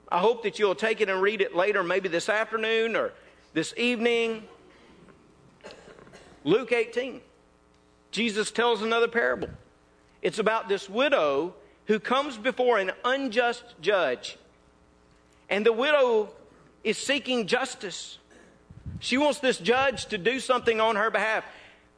I 0.08 0.20
hope 0.20 0.44
that 0.44 0.58
you'll 0.58 0.74
take 0.74 1.02
it 1.02 1.10
and 1.10 1.20
read 1.20 1.42
it 1.42 1.54
later, 1.54 1.82
maybe 1.82 2.08
this 2.08 2.30
afternoon 2.30 2.96
or 2.96 3.12
this 3.52 3.74
evening. 3.76 4.44
Luke 6.44 6.72
18. 6.72 7.20
Jesus 8.14 8.52
tells 8.52 8.80
another 8.80 9.08
parable. 9.08 9.48
It's 10.22 10.38
about 10.38 10.68
this 10.68 10.88
widow 10.88 11.52
who 11.86 11.98
comes 11.98 12.38
before 12.38 12.78
an 12.78 12.92
unjust 13.04 13.64
judge. 13.80 14.38
And 15.50 15.66
the 15.66 15.72
widow 15.72 16.30
is 16.84 16.96
seeking 16.96 17.48
justice. 17.48 18.18
She 19.00 19.18
wants 19.18 19.40
this 19.40 19.58
judge 19.58 20.06
to 20.06 20.16
do 20.16 20.38
something 20.38 20.80
on 20.80 20.94
her 20.94 21.10
behalf. 21.10 21.44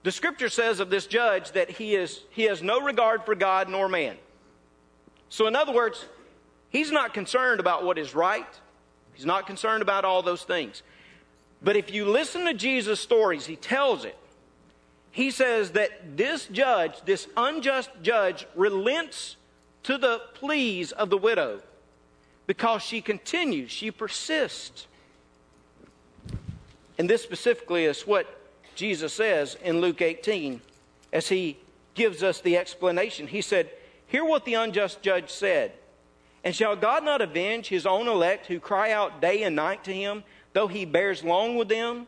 The 0.05 0.11
scripture 0.11 0.49
says 0.49 0.81
of 0.81 0.89
this 0.89 1.07
judge 1.07 1.53
that 1.53 1.69
he, 1.69 1.95
is, 1.95 2.23
he 2.31 2.45
has 2.45 2.63
no 2.63 2.81
regard 2.81 3.27
for 3.27 3.35
God 3.35 3.69
nor 3.69 3.87
man. 3.87 4.17
So, 5.29 5.47
in 5.47 5.55
other 5.55 5.73
words, 5.73 6.03
he's 6.71 6.91
not 6.91 7.13
concerned 7.13 7.61
about 7.61 7.85
what 7.85 7.99
is 7.99 8.15
right, 8.15 8.49
he's 9.13 9.27
not 9.27 9.47
concerned 9.47 9.83
about 9.83 10.07
all 10.07 10.23
those 10.23 10.45
things. 10.45 10.83
But 11.63 11.77
if 11.77 11.93
you 11.93 12.07
listen 12.07 12.47
to 12.47 12.55
Jesus' 12.55 13.01
stories, 13.01 13.45
he 13.45 13.57
tells 13.57 14.07
it 14.07 14.17
he 15.17 15.31
says 15.31 15.71
that 15.71 16.19
this 16.19 16.45
judge, 16.45 17.01
this 17.07 17.27
unjust 17.39 17.89
judge, 18.03 18.47
relents 18.55 19.37
to 19.85 19.97
the 19.97 20.21
pleas 20.35 20.93
of 20.93 21.09
the 21.09 21.17
widow 21.17 21.63
because 22.47 22.83
she 22.83 23.01
continues, 23.01 23.71
she 23.71 23.91
persists. 23.91 24.87
And 26.99 27.09
this 27.09 27.23
specifically 27.23 27.87
is 27.87 28.07
what 28.07 28.27
Jesus 28.75 29.15
says 29.15 29.57
in 29.65 29.81
Luke 29.81 30.03
18 30.03 30.61
as 31.15 31.31
he 31.31 31.57
gives 31.95 32.23
us 32.23 32.43
the 32.43 32.59
explanation. 32.59 33.27
He 33.27 33.41
said, 33.41 33.71
Hear 34.09 34.23
what 34.23 34.45
the 34.45 34.53
unjust 34.53 35.01
judge 35.01 35.31
said. 35.31 35.73
And 36.45 36.55
shall 36.55 36.77
God 36.77 37.05
not 37.05 37.23
avenge 37.23 37.69
his 37.69 37.87
own 37.87 38.07
elect 38.07 38.49
who 38.49 38.61
cry 38.61 38.93
out 38.93 39.23
day 39.23 39.45
and 39.45 39.57
night 39.57 39.83
to 39.85 39.95
him, 39.95 40.25
though 40.53 40.69
he 40.69 40.85
bears 40.85 41.25
long 41.25 41.57
with 41.57 41.69
them? 41.69 42.07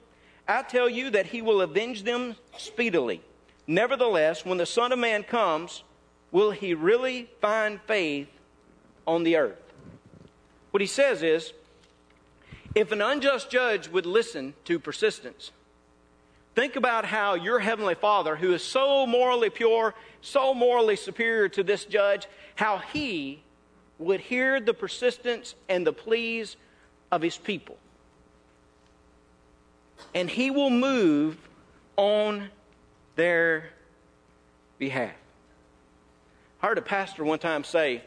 I 0.48 0.62
tell 0.62 0.88
you 0.88 1.10
that 1.10 1.26
he 1.26 1.42
will 1.42 1.60
avenge 1.60 2.04
them 2.04 2.34
speedily. 2.56 3.20
Nevertheless, 3.66 4.46
when 4.46 4.56
the 4.56 4.64
Son 4.64 4.92
of 4.92 4.98
Man 4.98 5.22
comes, 5.22 5.84
will 6.32 6.52
he 6.52 6.72
really 6.72 7.28
find 7.42 7.78
faith 7.82 8.28
on 9.06 9.24
the 9.24 9.36
earth? 9.36 9.60
What 10.70 10.80
he 10.80 10.86
says 10.86 11.22
is 11.22 11.52
if 12.74 12.92
an 12.92 13.02
unjust 13.02 13.50
judge 13.50 13.88
would 13.88 14.06
listen 14.06 14.54
to 14.64 14.78
persistence, 14.78 15.50
think 16.54 16.76
about 16.76 17.04
how 17.04 17.34
your 17.34 17.58
heavenly 17.58 17.94
Father, 17.94 18.34
who 18.34 18.54
is 18.54 18.62
so 18.64 19.06
morally 19.06 19.50
pure, 19.50 19.94
so 20.22 20.54
morally 20.54 20.96
superior 20.96 21.50
to 21.50 21.62
this 21.62 21.84
judge, 21.84 22.26
how 22.54 22.78
he 22.78 23.42
would 23.98 24.20
hear 24.20 24.60
the 24.60 24.72
persistence 24.72 25.54
and 25.68 25.86
the 25.86 25.92
pleas 25.92 26.56
of 27.12 27.20
his 27.20 27.36
people 27.36 27.76
and 30.14 30.28
he 30.28 30.50
will 30.50 30.70
move 30.70 31.36
on 31.96 32.48
their 33.16 33.70
behalf. 34.78 35.14
I 36.62 36.66
heard 36.66 36.78
a 36.78 36.82
pastor 36.82 37.24
one 37.24 37.38
time 37.38 37.64
say, 37.64 38.02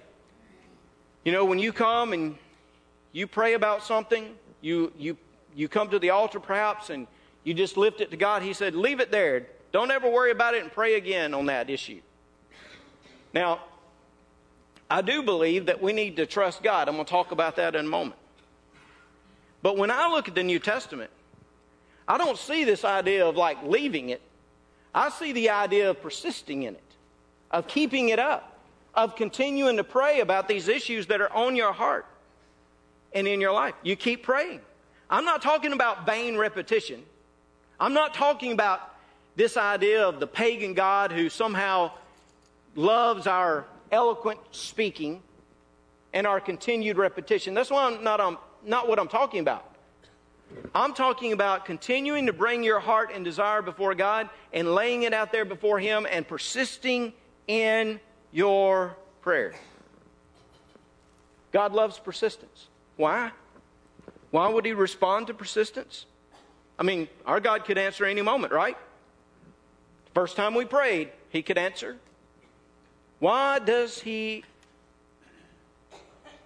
you 1.24 1.32
know, 1.32 1.46
when 1.46 1.60
you 1.60 1.72
come 1.72 2.14
and 2.14 2.38
you 3.12 3.28
pray 3.28 3.54
about 3.54 3.84
something, 3.84 4.34
you, 4.62 4.92
you, 4.98 5.18
you 5.56 5.68
come 5.68 5.90
to 5.90 6.00
the 6.00 6.10
altar 6.10 6.40
perhaps 6.40 6.90
and 6.90 7.08
you 7.44 7.54
just 7.54 7.78
lift 7.78 8.02
it 8.02 8.12
to 8.12 8.18
God, 8.18 8.42
he 8.42 8.54
said, 8.54 8.76
leave 8.76 9.00
it 9.00 9.12
there. 9.12 9.48
Don't 9.72 9.92
ever 9.92 10.10
worry 10.10 10.32
about 10.32 10.54
it 10.54 10.64
and 10.64 10.72
pray 10.72 10.96
again 10.96 11.34
on 11.34 11.46
that 11.48 11.70
issue. 11.70 12.02
Now, 13.34 13.62
I 14.90 15.02
do 15.02 15.24
believe 15.24 15.68
that 15.68 15.82
we 15.82 15.94
need 15.94 16.18
to 16.18 16.26
trust 16.26 16.62
God. 16.62 16.90
I'm 16.90 16.96
going 16.96 17.06
to 17.06 17.10
talk 17.10 17.32
about 17.32 17.56
that 17.56 17.76
in 17.76 17.86
a 17.86 17.90
moment. 17.90 18.18
But 19.62 19.78
when 19.78 19.90
I 19.90 20.10
look 20.10 20.28
at 20.28 20.36
the 20.36 20.44
New 20.44 20.60
Testament, 20.60 21.12
I 22.12 22.18
don't 22.18 22.38
see 22.38 22.66
this 22.66 22.84
idea 22.84 23.26
of 23.26 23.38
like 23.38 23.64
leaving 23.64 24.10
it. 24.10 24.22
I 24.94 25.12
see 25.12 25.32
the 25.32 25.52
idea 25.52 25.92
of 25.92 26.02
persisting 26.02 26.64
in 26.64 26.76
it, 26.76 26.96
of 27.52 27.68
keeping 27.70 28.10
it 28.10 28.20
up, 28.20 28.60
of 28.94 29.16
continuing 29.16 29.78
to 29.78 29.86
pray 29.86 30.20
about 30.20 30.50
these 30.50 30.68
issues 30.68 31.08
that 31.08 31.22
are 31.22 31.32
on 31.32 31.56
your 31.56 31.72
heart 31.72 32.06
and 33.14 33.30
in 33.30 33.40
your 33.40 33.54
life. 33.54 33.76
You 33.82 33.96
keep 33.96 34.24
praying. 34.24 34.60
I'm 35.10 35.24
not 35.24 35.42
talking 35.42 35.72
about 35.72 36.06
vain 36.06 36.36
repetition. 36.36 37.02
I'm 37.80 37.94
not 37.94 38.14
talking 38.14 38.52
about 38.52 38.82
this 39.38 39.56
idea 39.56 40.06
of 40.06 40.20
the 40.20 40.28
pagan 40.28 40.74
God 40.74 41.14
who 41.14 41.30
somehow 41.30 41.92
loves 42.76 43.26
our 43.26 43.66
eloquent 43.90 44.42
speaking 44.52 45.24
and 46.14 46.28
our 46.28 46.42
continued 46.42 46.98
repetition. 46.98 47.54
That's 47.54 47.72
why 47.72 47.86
I'm 47.86 48.04
not, 48.04 48.20
um, 48.20 48.38
not 48.66 48.90
what 48.90 49.00
I'm 49.00 49.08
talking 49.08 49.40
about. 49.40 49.71
I'm 50.74 50.94
talking 50.94 51.34
about 51.34 51.66
continuing 51.66 52.28
to 52.28 52.34
bring 52.34 52.64
your 52.64 52.80
heart 52.80 53.12
and 53.14 53.26
desire 53.26 53.62
before 53.62 53.94
God 53.94 54.30
and 54.54 54.74
laying 54.74 55.04
it 55.04 55.14
out 55.14 55.32
there 55.32 55.46
before 55.46 55.80
Him 55.80 56.08
and 56.10 56.28
persisting 56.28 57.14
in 57.48 58.00
your 58.32 58.96
prayer. 59.22 59.54
God 61.52 61.74
loves 61.74 62.00
persistence. 62.00 62.68
Why? 62.96 63.32
Why 64.32 64.48
would 64.48 64.66
he 64.66 64.74
respond 64.74 65.28
to 65.28 65.34
persistence? 65.34 66.06
I 66.80 66.84
mean, 66.84 67.10
our 67.26 67.40
God 67.40 67.66
could 67.66 67.78
answer 67.78 68.06
any 68.06 68.22
moment, 68.22 68.54
right? 68.54 68.78
First 70.14 70.36
time 70.36 70.56
we 70.56 70.66
prayed, 70.66 71.10
he 71.30 71.42
could 71.42 71.58
answer. 71.58 71.98
Why 73.20 73.60
does 73.60 74.00
he 74.00 74.44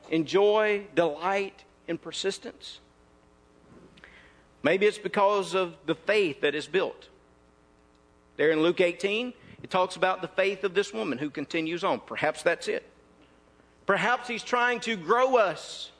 enjoy, 0.09 0.87
delight 0.93 1.63
in 1.87 1.97
persistence? 1.97 2.79
Maybe 4.65 4.87
it's 4.87 4.97
because 4.97 5.53
of 5.53 5.75
the 5.85 5.93
faith 5.93 6.41
that 6.41 6.55
is 6.55 6.65
built. 6.65 7.07
There 8.35 8.49
in 8.49 8.63
Luke 8.63 8.81
18, 8.81 9.31
it 9.61 9.69
talks 9.69 9.95
about 9.95 10.23
the 10.23 10.27
faith 10.27 10.63
of 10.63 10.73
this 10.73 10.91
woman 10.91 11.19
who 11.19 11.29
continues 11.29 11.83
on. 11.83 11.99
Perhaps 11.99 12.41
that's 12.41 12.67
it. 12.67 12.83
Perhaps 13.85 14.27
he's 14.27 14.41
trying 14.41 14.79
to 14.79 14.95
grow 14.95 15.37
us 15.37 15.91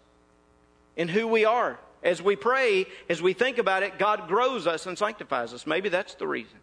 in 0.98 1.08
who 1.08 1.28
we 1.28 1.46
are. 1.46 1.78
As 2.02 2.24
we 2.24 2.36
pray, 2.36 2.88
as 3.08 3.22
we 3.22 3.34
think 3.34 3.60
about 3.60 3.84
it, 3.84 4.00
God 4.00 4.28
grows 4.28 4.66
us 4.66 4.88
and 4.88 4.98
sanctifies 4.98 5.54
us. 5.54 5.68
Maybe 5.68 5.90
that's 5.90 6.16
the 6.16 6.26
reason. 6.26 6.58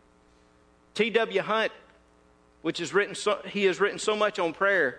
T.W. 0.95 1.41
Hunt, 1.41 1.71
which 2.62 2.81
is 2.81 2.93
written 2.93 3.15
so, 3.15 3.41
he 3.47 3.67
has 3.67 3.81
written 3.81 4.01
so 4.01 4.17
much 4.17 4.41
on 4.41 4.55
prayer. 4.55 4.99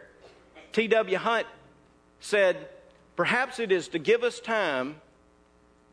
T.W. 0.71 1.17
Hunt 1.17 1.47
said, 2.21 2.69
Perhaps 3.17 3.59
it 3.59 3.73
is 3.73 3.89
to 3.89 3.99
give 3.99 4.23
us 4.23 4.39
time 4.39 5.01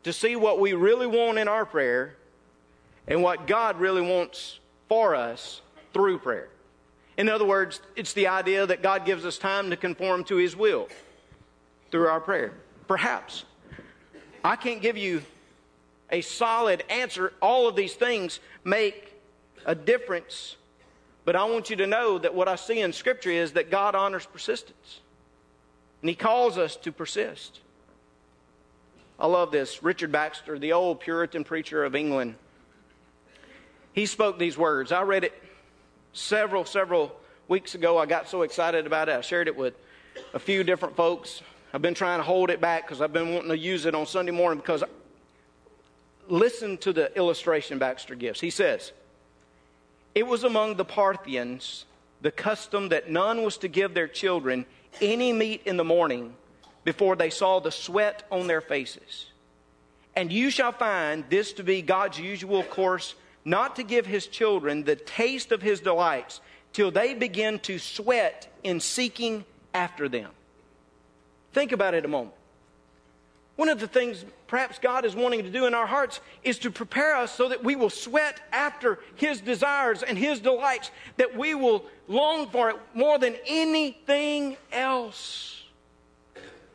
to 0.03 0.13
see 0.13 0.35
what 0.35 0.59
we 0.59 0.73
really 0.73 1.07
want 1.07 1.37
in 1.37 1.47
our 1.47 1.65
prayer 1.65 2.15
and 3.07 3.21
what 3.21 3.47
God 3.47 3.79
really 3.79 4.01
wants 4.01 4.59
for 4.87 5.15
us 5.15 5.61
through 5.93 6.19
prayer. 6.19 6.49
In 7.17 7.29
other 7.29 7.45
words, 7.45 7.81
it's 7.95 8.13
the 8.13 8.27
idea 8.27 8.65
that 8.65 8.81
God 8.81 9.05
gives 9.05 9.25
us 9.25 9.37
time 9.37 9.69
to 9.69 9.77
conform 9.77 10.23
to 10.25 10.37
His 10.37 10.55
will 10.55 10.87
through 11.91 12.07
our 12.07 12.21
prayer. 12.21 12.53
Perhaps. 12.87 13.43
I 14.43 14.55
can't 14.55 14.81
give 14.81 14.97
you 14.97 15.21
a 16.09 16.21
solid 16.21 16.83
answer. 16.89 17.33
All 17.41 17.67
of 17.67 17.75
these 17.75 17.93
things 17.93 18.39
make 18.63 19.13
a 19.65 19.75
difference, 19.75 20.55
but 21.25 21.35
I 21.35 21.43
want 21.45 21.69
you 21.69 21.75
to 21.77 21.87
know 21.87 22.17
that 22.17 22.33
what 22.33 22.47
I 22.47 22.55
see 22.55 22.81
in 22.81 22.93
Scripture 22.93 23.29
is 23.29 23.53
that 23.53 23.69
God 23.69 23.93
honors 23.93 24.25
persistence, 24.25 25.01
and 26.01 26.09
He 26.09 26.15
calls 26.15 26.57
us 26.57 26.75
to 26.77 26.91
persist. 26.91 27.59
I 29.21 29.27
love 29.27 29.51
this. 29.51 29.83
Richard 29.83 30.11
Baxter, 30.11 30.57
the 30.57 30.73
old 30.73 30.99
Puritan 30.99 31.43
preacher 31.43 31.83
of 31.83 31.95
England, 31.95 32.33
he 33.93 34.07
spoke 34.07 34.39
these 34.39 34.57
words. 34.57 34.91
I 34.91 35.03
read 35.03 35.23
it 35.23 35.33
several, 36.11 36.65
several 36.65 37.15
weeks 37.47 37.75
ago. 37.75 37.99
I 37.99 38.07
got 38.07 38.27
so 38.27 38.41
excited 38.41 38.87
about 38.87 39.09
it. 39.09 39.11
I 39.11 39.21
shared 39.21 39.47
it 39.47 39.55
with 39.55 39.75
a 40.33 40.39
few 40.39 40.63
different 40.63 40.95
folks. 40.95 41.43
I've 41.71 41.83
been 41.83 41.93
trying 41.93 42.17
to 42.17 42.23
hold 42.23 42.49
it 42.49 42.59
back 42.59 42.87
because 42.87 42.99
I've 42.99 43.13
been 43.13 43.31
wanting 43.31 43.49
to 43.49 43.57
use 43.57 43.85
it 43.85 43.93
on 43.93 44.07
Sunday 44.07 44.31
morning 44.31 44.57
because 44.57 44.83
listen 46.27 46.79
to 46.79 46.91
the 46.91 47.15
illustration 47.15 47.77
Baxter 47.77 48.15
gives. 48.15 48.41
He 48.41 48.49
says, 48.49 48.91
It 50.15 50.25
was 50.25 50.43
among 50.43 50.77
the 50.77 50.85
Parthians 50.85 51.85
the 52.21 52.31
custom 52.31 52.89
that 52.89 53.11
none 53.11 53.43
was 53.43 53.57
to 53.57 53.67
give 53.67 53.93
their 53.93 54.07
children 54.07 54.65
any 54.99 55.31
meat 55.31 55.61
in 55.65 55.77
the 55.77 55.83
morning 55.83 56.33
before 56.83 57.15
they 57.15 57.29
saw 57.29 57.59
the 57.59 57.71
sweat 57.71 58.23
on 58.31 58.47
their 58.47 58.61
faces. 58.61 59.27
And 60.15 60.31
you 60.31 60.49
shall 60.49 60.71
find 60.71 61.23
this 61.29 61.53
to 61.53 61.63
be 61.63 61.81
God's 61.81 62.19
usual 62.19 62.63
course, 62.63 63.15
not 63.45 63.75
to 63.77 63.83
give 63.83 64.05
his 64.05 64.27
children 64.27 64.83
the 64.83 64.95
taste 64.95 65.51
of 65.51 65.61
his 65.61 65.79
delights 65.79 66.41
till 66.73 66.91
they 66.91 67.13
begin 67.13 67.59
to 67.59 67.79
sweat 67.79 68.51
in 68.63 68.79
seeking 68.79 69.45
after 69.73 70.09
them. 70.09 70.31
Think 71.53 71.71
about 71.71 71.93
it 71.93 72.05
a 72.05 72.07
moment. 72.07 72.35
One 73.55 73.69
of 73.69 73.79
the 73.79 73.87
things 73.87 74.25
perhaps 74.47 74.79
God 74.79 75.05
is 75.05 75.15
wanting 75.15 75.43
to 75.43 75.49
do 75.49 75.65
in 75.65 75.73
our 75.73 75.85
hearts 75.85 76.19
is 76.43 76.59
to 76.59 76.71
prepare 76.71 77.15
us 77.15 77.31
so 77.31 77.49
that 77.49 77.63
we 77.63 77.75
will 77.75 77.89
sweat 77.89 78.41
after 78.51 78.99
His 79.15 79.39
desires 79.41 80.03
and 80.03 80.17
His 80.17 80.39
delights, 80.39 80.89
that 81.17 81.37
we 81.37 81.53
will 81.53 81.85
long 82.07 82.47
for 82.49 82.69
it 82.69 82.77
more 82.93 83.19
than 83.19 83.35
anything 83.45 84.57
else. 84.71 85.60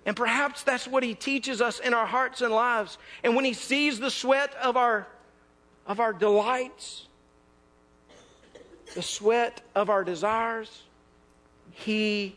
And 0.06 0.16
perhaps 0.16 0.62
that's 0.62 0.86
what 0.86 1.02
He 1.02 1.14
teaches 1.14 1.60
us 1.60 1.80
in 1.80 1.92
our 1.92 2.06
hearts 2.06 2.40
and 2.40 2.54
lives. 2.54 2.96
And 3.22 3.34
when 3.36 3.44
He 3.44 3.52
sees 3.52 3.98
the 3.98 4.10
sweat 4.10 4.54
of 4.54 4.76
our, 4.76 5.06
of 5.86 6.00
our 6.00 6.12
delights, 6.12 7.08
the 8.94 9.02
sweat 9.02 9.60
of 9.74 9.90
our 9.90 10.04
desires, 10.04 10.84
He 11.72 12.36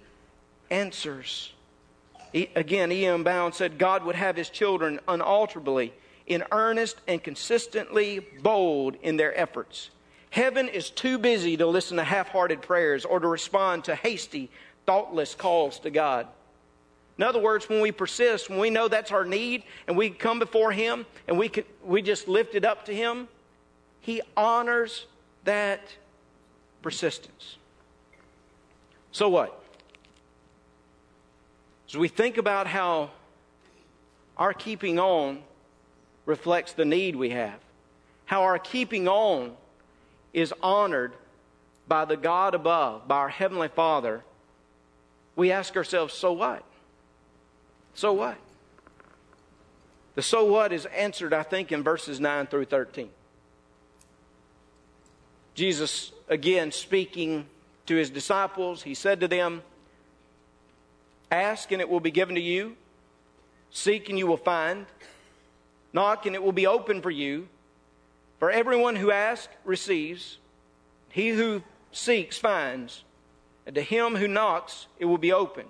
answers. 0.72 1.54
Again, 2.34 2.92
E.M. 2.92 3.24
Bounds 3.24 3.58
said 3.58 3.78
God 3.78 4.04
would 4.04 4.16
have 4.16 4.36
his 4.36 4.50
children 4.50 5.00
unalterably, 5.08 5.94
in 6.28 6.44
earnest 6.52 7.02
and 7.08 7.24
consistently 7.24 8.20
bold 8.44 8.96
in 9.02 9.18
their 9.18 9.36
efforts. 9.38 9.90
Heaven 10.30 10.68
is 10.68 10.92
too 10.92 11.18
busy 11.18 11.58
to 11.58 11.66
listen 11.66 11.98
to 11.98 12.04
half 12.04 12.30
hearted 12.30 12.62
prayers 12.62 13.04
or 13.04 13.20
to 13.20 13.28
respond 13.28 13.86
to 13.86 13.96
hasty, 13.96 14.52
thoughtless 14.86 15.34
calls 15.34 15.80
to 15.80 15.90
God. 15.90 16.28
In 17.20 17.24
other 17.24 17.40
words, 17.40 17.68
when 17.68 17.82
we 17.82 17.92
persist, 17.92 18.50
when 18.50 18.60
we 18.60 18.70
know 18.70 18.88
that's 18.88 19.12
our 19.12 19.26
need, 19.26 19.64
and 19.88 19.98
we 19.98 20.10
come 20.10 20.40
before 20.40 20.72
Him 20.72 21.06
and 21.28 21.38
we, 21.38 21.50
can, 21.50 21.66
we 21.84 22.02
just 22.02 22.30
lift 22.30 22.56
it 22.56 22.64
up 22.64 22.86
to 22.86 22.96
Him, 22.96 23.28
He 24.00 24.22
honors 24.38 25.06
that 25.44 25.82
persistence. 26.82 27.58
So 29.12 29.28
what? 29.28 29.62
As 31.90 31.98
we 31.98 32.08
think 32.08 32.38
about 32.38 32.68
how 32.68 33.12
our 34.38 34.54
keeping 34.54 34.98
on 34.98 35.40
reflects 36.26 36.72
the 36.72 36.86
need 36.86 37.18
we 37.18 37.32
have, 37.32 37.60
how 38.28 38.44
our 38.44 38.58
keeping 38.58 39.10
on 39.10 39.58
is 40.32 40.54
honored 40.64 41.12
by 41.86 42.06
the 42.06 42.16
God 42.16 42.56
above, 42.56 43.10
by 43.10 43.18
our 43.18 43.30
Heavenly 43.30 43.68
Father, 43.68 44.24
we 45.36 45.52
ask 45.52 45.76
ourselves, 45.76 46.14
so 46.14 46.32
what? 46.32 46.64
So 47.94 48.14
what? 48.14 48.38
The 50.16 50.22
so 50.22 50.46
what 50.46 50.74
is 50.74 50.86
answered, 50.88 51.34
I 51.34 51.44
think, 51.44 51.72
in 51.72 51.84
verses 51.84 52.20
9 52.20 52.48
through 52.48 52.66
13. 52.66 53.10
Jesus, 55.54 56.12
again, 56.28 56.72
speaking 56.72 57.46
to 57.86 57.96
his 57.96 58.10
disciples, 58.10 58.84
he 58.84 58.94
said 58.94 59.20
to 59.20 59.28
them, 59.28 59.62
Ask 61.32 61.72
and 61.72 61.82
it 61.82 61.90
will 61.90 62.00
be 62.00 62.12
given 62.12 62.36
to 62.36 62.42
you. 62.42 62.76
Seek 63.72 64.10
and 64.10 64.18
you 64.18 64.26
will 64.26 64.38
find. 64.38 64.86
Knock 65.94 66.26
and 66.26 66.36
it 66.36 66.42
will 66.42 66.52
be 66.52 66.68
open 66.68 67.02
for 67.02 67.12
you. 67.12 67.48
For 68.40 68.50
everyone 68.50 68.96
who 68.96 69.12
asks 69.12 69.54
receives. 69.64 70.38
He 71.10 71.30
who 71.30 71.64
seeks 71.92 72.38
finds. 72.38 73.04
And 73.66 73.76
to 73.76 73.82
him 73.82 74.16
who 74.16 74.28
knocks 74.28 74.88
it 74.98 75.06
will 75.06 75.18
be 75.18 75.32
opened. 75.32 75.70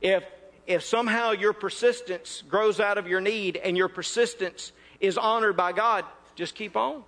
If, 0.00 0.24
if 0.66 0.84
somehow 0.84 1.32
your 1.32 1.52
persistence 1.52 2.42
grows 2.48 2.80
out 2.80 2.98
of 2.98 3.06
your 3.06 3.20
need 3.20 3.56
and 3.56 3.76
your 3.76 3.88
persistence 3.88 4.72
is 5.00 5.16
honored 5.16 5.56
by 5.56 5.72
God, 5.72 6.04
just 6.34 6.54
keep 6.54 6.76
on. 6.76 7.02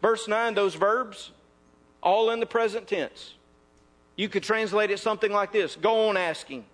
Verse 0.00 0.26
9, 0.26 0.54
those 0.54 0.74
verbs, 0.74 1.30
all 2.02 2.30
in 2.30 2.40
the 2.40 2.46
present 2.46 2.88
tense. 2.88 3.34
You 4.16 4.28
could 4.28 4.42
translate 4.42 4.90
it 4.90 4.98
something 4.98 5.32
like 5.32 5.52
this 5.52 5.76
Go 5.76 6.08
on 6.08 6.16
asking, 6.16 6.64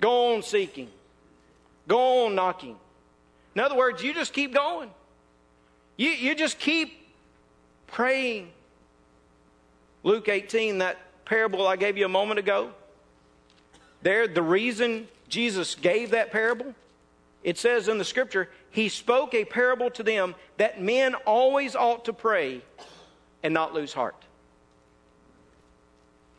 go 0.00 0.34
on 0.34 0.42
seeking, 0.42 0.88
go 1.88 2.26
on 2.26 2.34
knocking. 2.34 2.76
In 3.54 3.60
other 3.60 3.76
words, 3.76 4.02
you 4.02 4.14
just 4.14 4.32
keep 4.32 4.54
going. 4.54 4.90
You, 5.96 6.10
you 6.10 6.34
just 6.34 6.58
keep 6.58 7.08
praying. 7.86 8.50
Luke 10.02 10.28
18, 10.28 10.78
that 10.78 10.98
parable 11.24 11.66
I 11.66 11.76
gave 11.76 11.96
you 11.96 12.04
a 12.04 12.08
moment 12.08 12.38
ago, 12.38 12.70
there, 14.02 14.28
the 14.28 14.42
reason 14.42 15.08
Jesus 15.28 15.74
gave 15.74 16.10
that 16.10 16.30
parable, 16.30 16.74
it 17.42 17.58
says 17.58 17.88
in 17.88 17.98
the 17.98 18.04
scripture, 18.04 18.48
He 18.70 18.88
spoke 18.88 19.34
a 19.34 19.44
parable 19.44 19.90
to 19.90 20.02
them 20.02 20.34
that 20.58 20.80
men 20.80 21.14
always 21.26 21.74
ought 21.74 22.04
to 22.06 22.12
pray 22.12 22.62
and 23.42 23.54
not 23.54 23.72
lose 23.74 23.92
heart. 23.92 24.26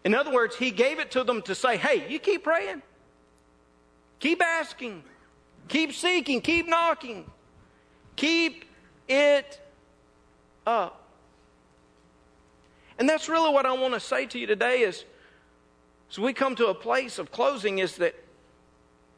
In 0.07 0.15
other 0.15 0.31
words, 0.31 0.55
he 0.55 0.71
gave 0.71 0.99
it 0.99 1.11
to 1.11 1.25
them 1.25 1.41
to 1.41 1.53
say, 1.53 1.75
hey, 1.75 2.09
you 2.09 2.17
keep 2.17 2.45
praying, 2.45 2.81
keep 4.19 4.41
asking, 4.41 5.03
keep 5.67 5.91
seeking, 5.91 6.39
keep 6.39 6.65
knocking, 6.65 7.29
keep 8.15 8.63
it 9.09 9.59
up. 10.65 11.03
And 12.97 13.07
that's 13.07 13.27
really 13.27 13.51
what 13.51 13.65
I 13.65 13.73
want 13.73 13.95
to 13.95 13.99
say 13.99 14.25
to 14.27 14.39
you 14.39 14.47
today 14.47 14.79
is 14.79 15.03
so 16.09 16.21
we 16.21 16.33
come 16.33 16.55
to 16.55 16.67
a 16.67 16.73
place 16.73 17.19
of 17.19 17.31
closing 17.31 17.79
is 17.79 17.97
that 17.97 18.15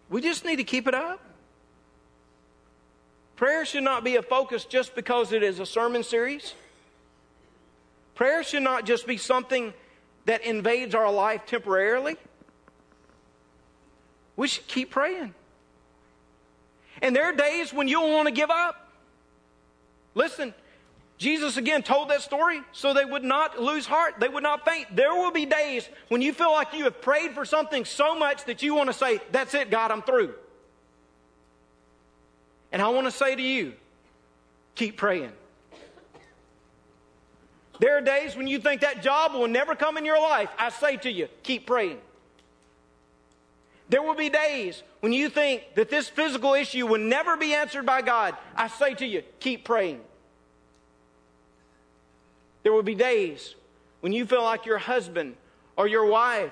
we 0.10 0.22
just 0.22 0.44
need 0.44 0.56
to 0.56 0.64
keep 0.64 0.88
it 0.88 0.96
up. 0.96 1.22
Prayer 3.36 3.64
should 3.64 3.84
not 3.84 4.04
be 4.04 4.16
a 4.16 4.22
focus 4.22 4.66
just 4.66 4.96
because 4.96 5.32
it 5.32 5.44
is 5.44 5.60
a 5.60 5.66
sermon 5.66 6.04
series. 6.04 6.54
Prayer 8.16 8.44
should 8.44 8.64
not 8.64 8.86
just 8.86 9.08
be 9.08 9.16
something 9.16 9.74
that 10.26 10.44
invades 10.44 10.94
our 10.94 11.12
life 11.12 11.46
temporarily. 11.46 12.18
We 14.36 14.48
should 14.48 14.68
keep 14.68 14.92
praying. 14.92 15.34
And 17.02 17.16
there 17.16 17.26
are 17.26 17.34
days 17.34 17.74
when 17.74 17.88
you'll 17.88 18.12
want 18.12 18.28
to 18.28 18.34
give 18.34 18.50
up. 18.50 18.90
Listen, 20.16 20.54
Jesus 21.20 21.58
again 21.58 21.84
told 21.84 22.10
that 22.10 22.22
story 22.22 22.62
so 22.72 22.94
they 22.94 23.04
would 23.04 23.26
not 23.26 23.62
lose 23.62 23.86
heart. 23.86 24.16
They 24.20 24.30
would 24.30 24.42
not 24.42 24.64
faint. 24.66 24.96
There 24.96 25.14
will 25.14 25.32
be 25.32 25.46
days 25.46 25.88
when 26.08 26.22
you 26.22 26.32
feel 26.32 26.52
like 26.52 26.74
you 26.74 26.86
have 26.86 27.02
prayed 27.02 27.34
for 27.34 27.44
something 27.44 27.84
so 27.84 28.18
much 28.18 28.46
that 28.46 28.64
you 28.64 28.74
want 28.74 28.88
to 28.88 28.94
say, 28.94 29.20
That's 29.32 29.54
it, 29.54 29.70
God, 29.70 29.92
I'm 29.92 30.02
through. 30.02 30.34
And 32.72 32.82
I 32.82 32.88
want 32.90 33.06
to 33.06 33.12
say 33.12 33.36
to 33.36 33.42
you, 33.42 33.74
keep 34.76 34.96
praying. 34.96 35.34
There 37.80 37.98
are 37.98 38.02
days 38.02 38.36
when 38.36 38.48
you 38.48 38.60
think 38.60 38.82
that 38.82 39.02
job 39.02 39.34
will 39.34 39.48
never 39.48 39.76
come 39.76 39.98
in 39.98 40.06
your 40.06 40.22
life. 40.22 40.50
I 40.58 40.70
say 40.70 40.98
to 40.98 41.12
you, 41.12 41.28
keep 41.44 41.66
praying. 41.66 42.00
There 43.90 44.04
will 44.04 44.16
be 44.16 44.30
days 44.30 44.84
when 45.00 45.12
you 45.12 45.30
think 45.30 45.64
that 45.76 45.90
this 45.90 46.08
physical 46.08 46.54
issue 46.54 46.86
will 46.86 47.00
never 47.00 47.36
be 47.36 47.54
answered 47.54 47.86
by 47.86 48.04
God. 48.04 48.38
I 48.56 48.68
say 48.68 48.94
to 48.96 49.06
you, 49.06 49.24
keep 49.40 49.66
praying. 49.66 50.02
There 52.64 52.74
will 52.74 52.84
be 52.84 52.96
days 52.96 53.56
when 54.02 54.12
you 54.12 54.26
feel 54.26 54.44
like 54.44 54.66
your 54.66 54.78
husband 54.78 55.36
or 55.76 55.88
your 55.88 56.06
wife, 56.06 56.52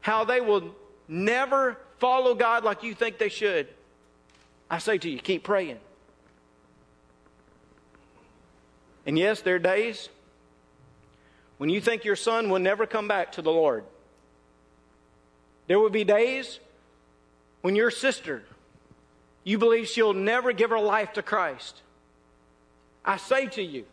how 0.00 0.24
they 0.24 0.40
will 0.40 0.74
never 1.08 1.76
follow 1.98 2.34
God 2.34 2.64
like 2.64 2.82
you 2.82 2.94
think 2.94 3.18
they 3.18 3.28
should. 3.28 3.68
I 4.70 4.78
say 4.78 4.98
to 4.98 5.10
you, 5.10 5.18
keep 5.18 5.42
praying. 5.44 5.78
And 9.06 9.18
yes, 9.18 9.40
there 9.40 9.56
are 9.56 9.60
days 9.60 10.08
when 11.58 11.68
you 11.68 11.80
think 11.80 12.04
your 12.04 12.16
son 12.16 12.48
will 12.48 12.58
never 12.58 12.86
come 12.86 13.08
back 13.08 13.32
to 13.32 13.42
the 13.42 13.50
Lord. 13.50 13.84
There 15.66 15.78
will 15.78 15.90
be 15.90 16.04
days 16.04 16.58
when 17.62 17.76
your 17.76 17.90
sister, 17.90 18.42
you 19.44 19.58
believe 19.58 19.88
she'll 19.88 20.14
never 20.14 20.52
give 20.52 20.70
her 20.70 20.80
life 20.80 21.12
to 21.14 21.22
Christ. 21.22 21.82
I 23.04 23.16
say 23.16 23.46
to 23.48 23.62
you, 23.62 23.84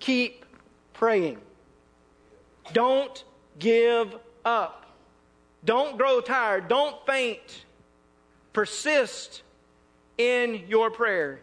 keep 0.00 0.44
praying. 0.94 1.38
Don't 2.72 3.22
give 3.58 4.14
up. 4.44 4.86
Don't 5.64 5.96
grow 5.96 6.20
tired. 6.20 6.68
Don't 6.68 6.96
faint. 7.06 7.64
Persist 8.52 9.42
in 10.18 10.64
your 10.68 10.90
prayer 10.90 11.40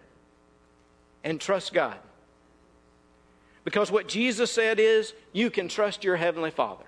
and 1.24 1.40
trust 1.40 1.74
God. 1.74 1.98
Because 3.64 3.92
what 3.92 4.08
Jesus 4.08 4.52
said 4.52 4.80
is, 4.80 5.14
you 5.34 5.50
can 5.50 5.68
trust 5.68 6.04
your 6.04 6.16
Heavenly 6.16 6.52
Father. 6.52 6.86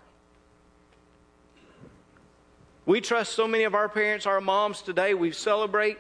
We 2.86 3.01
trust 3.01 3.34
so 3.34 3.47
many 3.47 3.65
of 3.65 3.75
our 3.75 3.89
parents, 3.89 4.25
our 4.25 4.41
moms 4.41 4.82
today. 4.82 5.13
We 5.13 5.32
celebrate. 5.32 5.97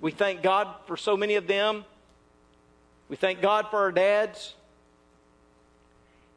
We 0.00 0.12
thank 0.12 0.42
God 0.42 0.68
for 0.86 0.96
so 0.96 1.16
many 1.16 1.34
of 1.34 1.46
them. 1.46 1.84
We 3.08 3.16
thank 3.16 3.42
God 3.42 3.68
for 3.70 3.78
our 3.78 3.92
dads. 3.92 4.54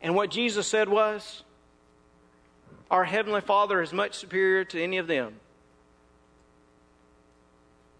And 0.01 0.15
what 0.15 0.29
Jesus 0.31 0.67
said 0.67 0.89
was, 0.89 1.43
Our 2.89 3.03
Heavenly 3.03 3.41
Father 3.41 3.81
is 3.81 3.93
much 3.93 4.15
superior 4.15 4.63
to 4.65 4.81
any 4.81 4.97
of 4.97 5.07
them. 5.07 5.35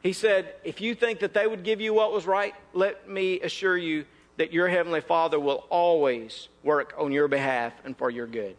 He 0.02 0.14
said, 0.14 0.54
If 0.64 0.82
you 0.82 0.96
think 0.96 1.20
that 1.20 1.34
they 1.34 1.46
would 1.46 1.64
give 1.64 1.82
you 1.82 1.94
what 1.94 2.14
was 2.14 2.26
right, 2.26 2.56
let 2.74 3.10
me 3.10 3.42
assure 3.42 3.78
you 3.78 4.06
that 4.38 4.54
your 4.54 4.70
Heavenly 4.70 5.02
Father 5.02 5.40
will 5.40 5.66
always 5.70 6.48
work 6.64 6.94
on 6.98 7.12
your 7.12 7.28
behalf 7.28 7.74
and 7.84 7.98
for 7.98 8.10
your 8.10 8.26
good. 8.26 8.56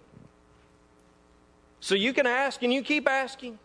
So 1.81 1.94
you 1.94 2.12
can 2.12 2.26
ask 2.26 2.62
and 2.62 2.72
you 2.72 2.83
keep 2.83 3.09
asking. 3.09 3.59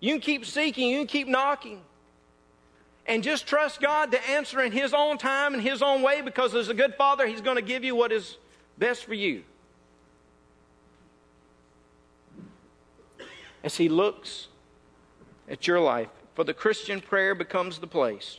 You 0.00 0.14
can 0.14 0.20
keep 0.20 0.44
seeking, 0.44 0.88
you 0.88 0.98
can 0.98 1.06
keep 1.06 1.28
knocking. 1.28 1.80
And 3.06 3.22
just 3.22 3.46
trust 3.46 3.80
God 3.80 4.10
to 4.10 4.28
answer 4.30 4.60
in 4.60 4.72
His 4.72 4.92
own 4.92 5.16
time 5.16 5.54
and 5.54 5.62
His 5.62 5.80
own 5.80 6.02
way 6.02 6.22
because 6.22 6.52
as 6.56 6.68
a 6.68 6.74
good 6.74 6.96
Father, 6.96 7.28
He's 7.28 7.40
going 7.40 7.56
to 7.56 7.62
give 7.62 7.84
you 7.84 7.94
what 7.94 8.10
is 8.10 8.36
best 8.78 9.04
for 9.04 9.14
you. 9.14 9.42
As 13.62 13.76
He 13.76 13.88
looks 13.88 14.48
at 15.48 15.66
your 15.66 15.80
life, 15.80 16.08
for 16.34 16.44
the 16.44 16.54
Christian 16.54 17.00
prayer 17.00 17.34
becomes 17.34 17.78
the 17.78 17.86
place. 17.86 18.38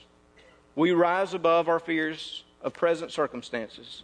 We 0.76 0.91
rise 0.91 1.34
above 1.34 1.67
our 1.67 1.80
fears 1.80 2.43
of 2.62 2.73
present 2.73 3.12
circumstances 3.12 4.04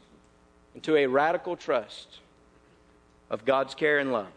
into 0.74 0.96
a 0.96 1.06
radical 1.06 1.56
trust 1.56 2.20
of 3.30 3.46
God's 3.46 3.76
care 3.76 4.00
and 4.00 4.12
love. 4.12 4.32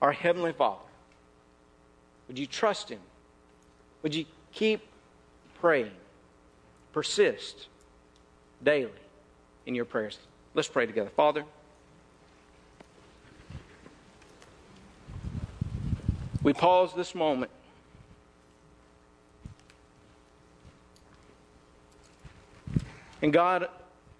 Our 0.00 0.12
Heavenly 0.12 0.52
Father. 0.52 0.84
Would 2.28 2.38
you 2.38 2.46
trust 2.46 2.88
Him? 2.88 3.00
Would 4.02 4.14
you 4.14 4.24
keep 4.52 4.80
praying? 5.60 5.92
Persist 6.92 7.66
daily 8.62 8.90
in 9.66 9.74
your 9.74 9.84
prayers. 9.84 10.18
Let's 10.54 10.68
pray 10.68 10.86
together. 10.86 11.10
Father, 11.10 11.44
we 16.42 16.52
pause 16.52 16.92
this 16.94 17.14
moment 17.14 17.50
And 23.22 23.32
God, 23.32 23.68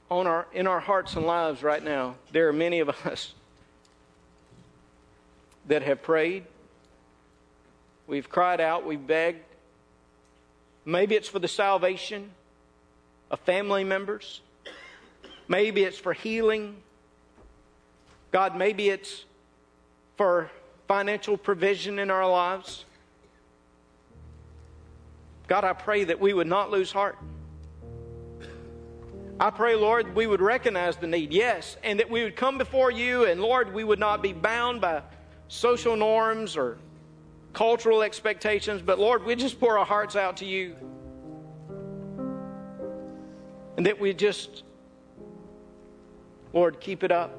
on 0.09 0.29
our, 0.29 0.47
in 0.53 0.69
our 0.69 0.79
hearts 0.79 1.17
and 1.17 1.27
lives 1.27 1.65
right 1.65 1.83
now, 1.83 2.15
there 2.31 2.49
are 2.49 2.53
many 2.53 2.79
of 2.79 2.89
us 2.89 3.35
that 5.67 5.83
have 5.83 6.03
prayed. 6.03 6.45
We've 8.07 8.29
cried 8.29 8.61
out, 8.61 8.87
we've 8.87 9.05
begged. 9.05 9.41
Maybe 10.85 11.17
it's 11.17 11.29
for 11.29 11.41
the 11.41 11.49
salvation 11.49 12.31
of 13.31 13.41
family 13.41 13.83
members. 13.83 14.41
Maybe 15.53 15.85
it's 15.85 15.99
for 15.99 16.15
healing. 16.15 16.77
God, 18.31 18.57
maybe 18.57 18.89
it's 18.89 19.27
for 20.17 20.51
financial 20.89 21.37
provision 21.37 21.99
in 21.99 22.11
our 22.11 22.27
lives. 22.27 22.87
God, 25.49 25.65
I 25.65 25.75
pray 25.75 26.05
that 26.05 26.19
we 26.19 26.33
would 26.33 26.47
not 26.47 26.71
lose 26.71 26.91
heart. 26.91 27.19
I 29.39 29.51
pray, 29.51 29.75
Lord, 29.75 30.15
we 30.15 30.27
would 30.27 30.41
recognize 30.41 30.97
the 30.97 31.07
need, 31.07 31.35
yes, 31.35 31.77
and 31.85 32.01
that 32.01 32.09
we 32.09 32.23
would 32.23 32.35
come 32.35 32.57
before 32.57 32.91
you, 32.91 33.27
and 33.27 33.39
Lord, 33.39 33.75
we 33.75 33.85
would 33.85 33.99
not 33.99 34.23
be 34.23 34.33
bound 34.33 34.81
by 34.81 35.03
social 35.49 35.97
norms 35.97 36.57
or 36.57 36.79
cultural 37.53 38.01
expectations, 38.01 38.81
but 38.81 38.99
Lord, 38.99 39.23
we 39.27 39.37
just 39.37 39.61
pour 39.61 39.77
our 39.77 39.85
hearts 39.85 40.17
out 40.17 40.39
to 40.39 40.47
you. 40.47 40.77
And 43.77 43.85
that 43.85 44.01
we 44.01 44.15
just, 44.15 44.63
Lord, 46.53 46.81
keep 46.81 47.03
it 47.03 47.11
up, 47.11 47.35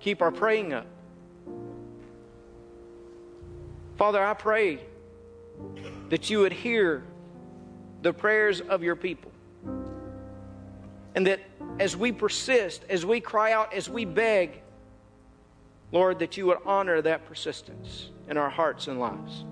keep 0.00 0.22
our 0.22 0.30
praying 0.30 0.72
up. 0.72 0.86
Father, 3.96 4.24
I 4.24 4.34
pray 4.34 4.78
that 6.10 6.28
you 6.28 6.40
would 6.40 6.52
hear 6.52 7.02
the 8.02 8.12
prayers 8.12 8.60
of 8.60 8.82
your 8.82 8.96
people. 8.96 9.32
And 11.14 11.26
that 11.26 11.40
as 11.80 11.96
we 11.96 12.12
persist, 12.12 12.84
as 12.90 13.06
we 13.06 13.20
cry 13.20 13.52
out, 13.52 13.72
as 13.72 13.88
we 13.88 14.04
beg, 14.04 14.60
Lord, 15.92 16.18
that 16.18 16.36
you 16.36 16.46
would 16.46 16.58
honor 16.66 17.00
that 17.00 17.26
persistence 17.26 18.10
in 18.28 18.36
our 18.36 18.50
hearts 18.50 18.86
and 18.86 19.00
lives. 19.00 19.44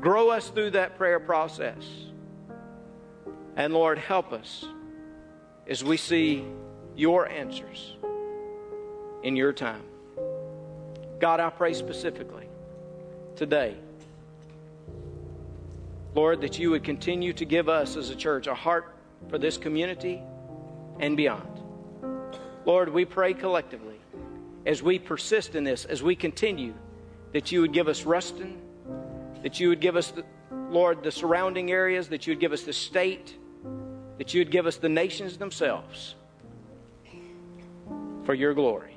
Grow 0.00 0.30
us 0.30 0.48
through 0.48 0.70
that 0.70 0.96
prayer 0.96 1.18
process. 1.18 1.84
And 3.56 3.74
Lord, 3.74 3.98
help 3.98 4.32
us 4.32 4.64
as 5.66 5.82
we 5.82 5.96
see 5.96 6.44
your 7.00 7.26
answers 7.30 7.96
in 9.22 9.34
your 9.34 9.54
time. 9.54 9.82
God, 11.18 11.40
I 11.40 11.48
pray 11.48 11.72
specifically 11.72 12.46
today, 13.36 13.74
Lord, 16.14 16.42
that 16.42 16.58
you 16.58 16.70
would 16.72 16.84
continue 16.84 17.32
to 17.32 17.46
give 17.46 17.70
us 17.70 17.96
as 17.96 18.10
a 18.10 18.14
church 18.14 18.48
a 18.48 18.54
heart 18.54 18.94
for 19.30 19.38
this 19.38 19.56
community 19.56 20.20
and 20.98 21.16
beyond. 21.16 21.62
Lord, 22.66 22.90
we 22.90 23.06
pray 23.06 23.32
collectively 23.32 23.98
as 24.66 24.82
we 24.82 24.98
persist 24.98 25.54
in 25.54 25.64
this, 25.64 25.86
as 25.86 26.02
we 26.02 26.14
continue, 26.14 26.74
that 27.32 27.50
you 27.50 27.62
would 27.62 27.72
give 27.72 27.88
us 27.88 28.04
Ruston, 28.04 28.60
that 29.42 29.58
you 29.58 29.70
would 29.70 29.80
give 29.80 29.96
us, 29.96 30.10
the, 30.10 30.22
Lord, 30.68 31.02
the 31.02 31.10
surrounding 31.10 31.70
areas, 31.70 32.08
that 32.08 32.26
you 32.26 32.32
would 32.32 32.40
give 32.40 32.52
us 32.52 32.64
the 32.64 32.74
state, 32.74 33.38
that 34.18 34.34
you 34.34 34.42
would 34.42 34.50
give 34.50 34.66
us 34.66 34.76
the 34.76 34.90
nations 34.90 35.38
themselves 35.38 36.16
for 38.30 38.34
your 38.34 38.54
glory. 38.54 38.96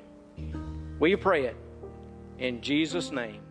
Will 1.00 1.08
you 1.08 1.16
pray 1.16 1.46
it? 1.46 1.56
In 2.38 2.60
Jesus' 2.60 3.10
name. 3.10 3.43